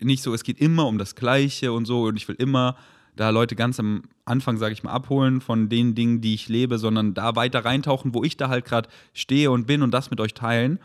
[0.00, 2.04] nicht so, es geht immer um das Gleiche und so.
[2.04, 2.76] Und ich will immer
[3.16, 6.78] da Leute ganz am Anfang, sage ich mal, abholen von den Dingen, die ich lebe,
[6.78, 10.20] sondern da weiter reintauchen, wo ich da halt gerade stehe und bin und das mit
[10.20, 10.78] euch teilen.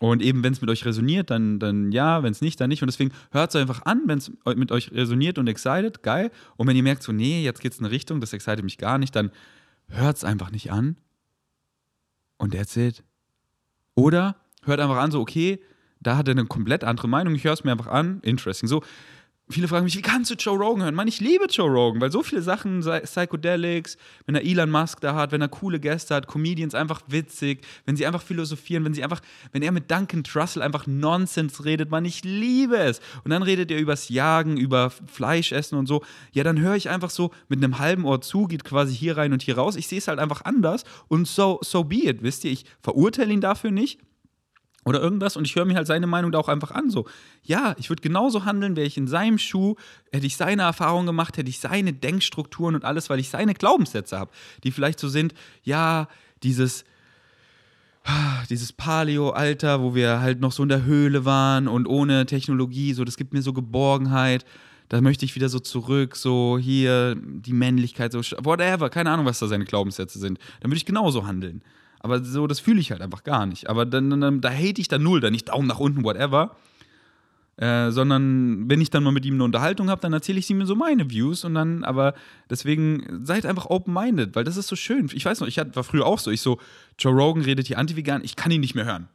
[0.00, 2.82] Und eben, wenn es mit euch resoniert, dann, dann ja, wenn es nicht, dann nicht.
[2.82, 6.30] Und deswegen hört es einfach an, wenn es mit euch resoniert und excited, geil.
[6.56, 8.78] Und wenn ihr merkt, so, nee, jetzt geht es in eine Richtung, das excited mich
[8.78, 9.30] gar nicht, dann
[9.88, 10.96] hört es einfach nicht an.
[12.38, 13.04] Und it.
[13.94, 15.60] Oder hört einfach an, so, okay,
[16.00, 18.70] da hat er eine komplett andere Meinung, ich höre es mir einfach an, interesting.
[18.70, 18.82] So,
[19.50, 20.94] viele fragen mich, wie kannst du Joe Rogan hören?
[20.94, 23.96] Mann, ich liebe Joe Rogan, weil so viele Sachen, Psychedelics,
[24.26, 27.96] wenn er Elon Musk da hat, wenn er coole Gäste hat, Comedians einfach witzig, wenn
[27.96, 29.20] sie einfach philosophieren, wenn sie einfach,
[29.52, 33.00] wenn er mit Duncan Trussell einfach Nonsens redet, Mann, ich liebe es.
[33.24, 36.02] Und dann redet er übers Jagen, über Fleischessen und so.
[36.32, 39.32] Ja, dann höre ich einfach so mit einem halben Ohr zu, geht quasi hier rein
[39.32, 39.76] und hier raus.
[39.76, 42.52] Ich sehe es halt einfach anders und so, so be it, wisst ihr?
[42.52, 43.98] Ich verurteile ihn dafür nicht
[44.90, 46.90] oder irgendwas und ich höre mir halt seine Meinung da auch einfach an.
[46.90, 47.06] So,
[47.44, 49.76] ja, ich würde genauso handeln, wäre ich in seinem Schuh,
[50.12, 54.18] hätte ich seine Erfahrungen gemacht, hätte ich seine Denkstrukturen und alles, weil ich seine Glaubenssätze
[54.18, 54.32] habe,
[54.64, 55.32] die vielleicht so sind,
[55.62, 56.08] ja,
[56.42, 56.84] dieses,
[58.50, 63.04] dieses Paleo-Alter, wo wir halt noch so in der Höhle waren und ohne Technologie, so,
[63.04, 64.44] das gibt mir so Geborgenheit.
[64.88, 69.38] Da möchte ich wieder so zurück, so hier die Männlichkeit, so whatever, keine Ahnung, was
[69.38, 70.40] da seine Glaubenssätze sind.
[70.60, 71.62] Dann würde ich genauso handeln.
[72.00, 73.68] Aber so, das fühle ich halt einfach gar nicht.
[73.68, 76.56] Aber dann, dann, da hate ich dann null, dann nicht Daumen nach unten, whatever.
[77.56, 80.64] Äh, sondern wenn ich dann mal mit ihm eine Unterhaltung habe, dann erzähle ich ihm
[80.64, 82.14] so meine Views und dann, aber
[82.48, 85.10] deswegen seid einfach open-minded, weil das ist so schön.
[85.12, 86.58] Ich weiß noch, ich war früher auch so, ich so,
[86.98, 89.08] Joe Rogan redet hier anti-vegan, ich kann ihn nicht mehr hören.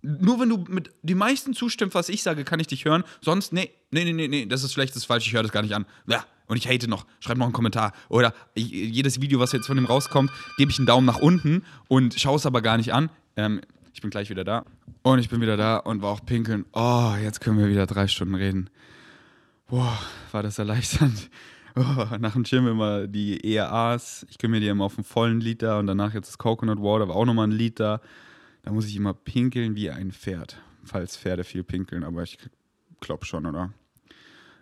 [0.00, 3.04] Nur wenn du mit die meisten zustimmst, was ich sage, kann ich dich hören.
[3.20, 5.62] Sonst, nee, nee, nee, nee, das ist schlecht, das ist falsch, ich höre das gar
[5.62, 5.84] nicht an.
[6.06, 7.92] Ja, und ich hate noch, schreib noch einen Kommentar.
[8.08, 12.18] Oder jedes Video, was jetzt von dem rauskommt, gebe ich einen Daumen nach unten und
[12.18, 13.10] schaue es aber gar nicht an.
[13.36, 13.60] Ähm,
[13.92, 14.64] ich bin gleich wieder da.
[15.02, 16.64] Und ich bin wieder da und war auch pinkeln.
[16.72, 18.70] Oh, jetzt können wir wieder drei Stunden reden.
[19.68, 19.98] Boah,
[20.32, 21.30] war das erleichternd.
[21.76, 24.26] Oh, nach dem Gym immer die ERAs.
[24.30, 27.14] Ich kümmere die immer auf einen vollen Liter und danach jetzt das Coconut Water, war
[27.14, 28.00] auch nochmal ein Liter.
[28.62, 30.60] Da muss ich immer pinkeln wie ein Pferd.
[30.82, 32.36] Falls Pferde viel pinkeln, aber ich
[32.98, 33.72] glaube schon, oder?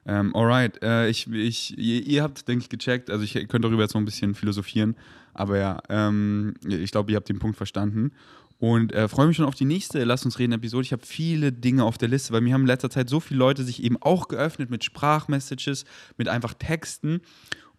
[0.06, 3.10] Ähm, alright, äh, ich, ich, ihr, habt, denke ich, gecheckt.
[3.10, 4.96] Also, ich könnte darüber jetzt noch ein bisschen philosophieren.
[5.34, 8.12] Aber ja, ähm, ich glaube, ihr habt den Punkt verstanden.
[8.58, 10.84] Und äh, freue mich schon auf die nächste Lass uns reden Episode.
[10.84, 13.38] Ich habe viele Dinge auf der Liste, weil mir haben in letzter Zeit so viele
[13.38, 15.84] Leute sich eben auch geöffnet mit Sprachmessages,
[16.16, 17.20] mit einfach Texten.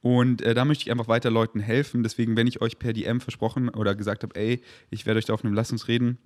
[0.01, 2.03] Und äh, da möchte ich einfach weiter Leuten helfen.
[2.03, 4.61] Deswegen, wenn ich euch per DM versprochen oder gesagt habe, ey,
[4.91, 6.19] ich werde euch da auf einem Lass uns reden,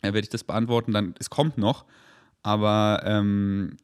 [0.00, 1.84] äh, werde ich das beantworten, dann es kommt noch.
[2.42, 3.76] Aber ähm,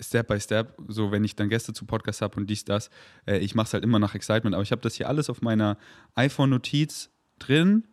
[0.00, 2.90] Step by Step, so wenn ich dann Gäste zu Podcast habe und dies, das,
[3.26, 5.42] äh, ich mache es halt immer nach Excitement, aber ich habe das hier alles auf
[5.42, 5.76] meiner
[6.14, 7.84] iPhone-Notiz drin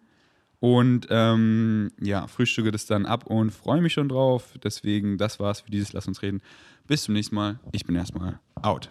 [0.60, 4.56] und ähm, ja, frühstücke das dann ab und freue mich schon drauf.
[4.64, 6.42] Deswegen, das war's für dieses Lass uns reden.
[6.88, 7.60] Bis zum nächsten Mal.
[7.72, 8.90] Ich bin erstmal out.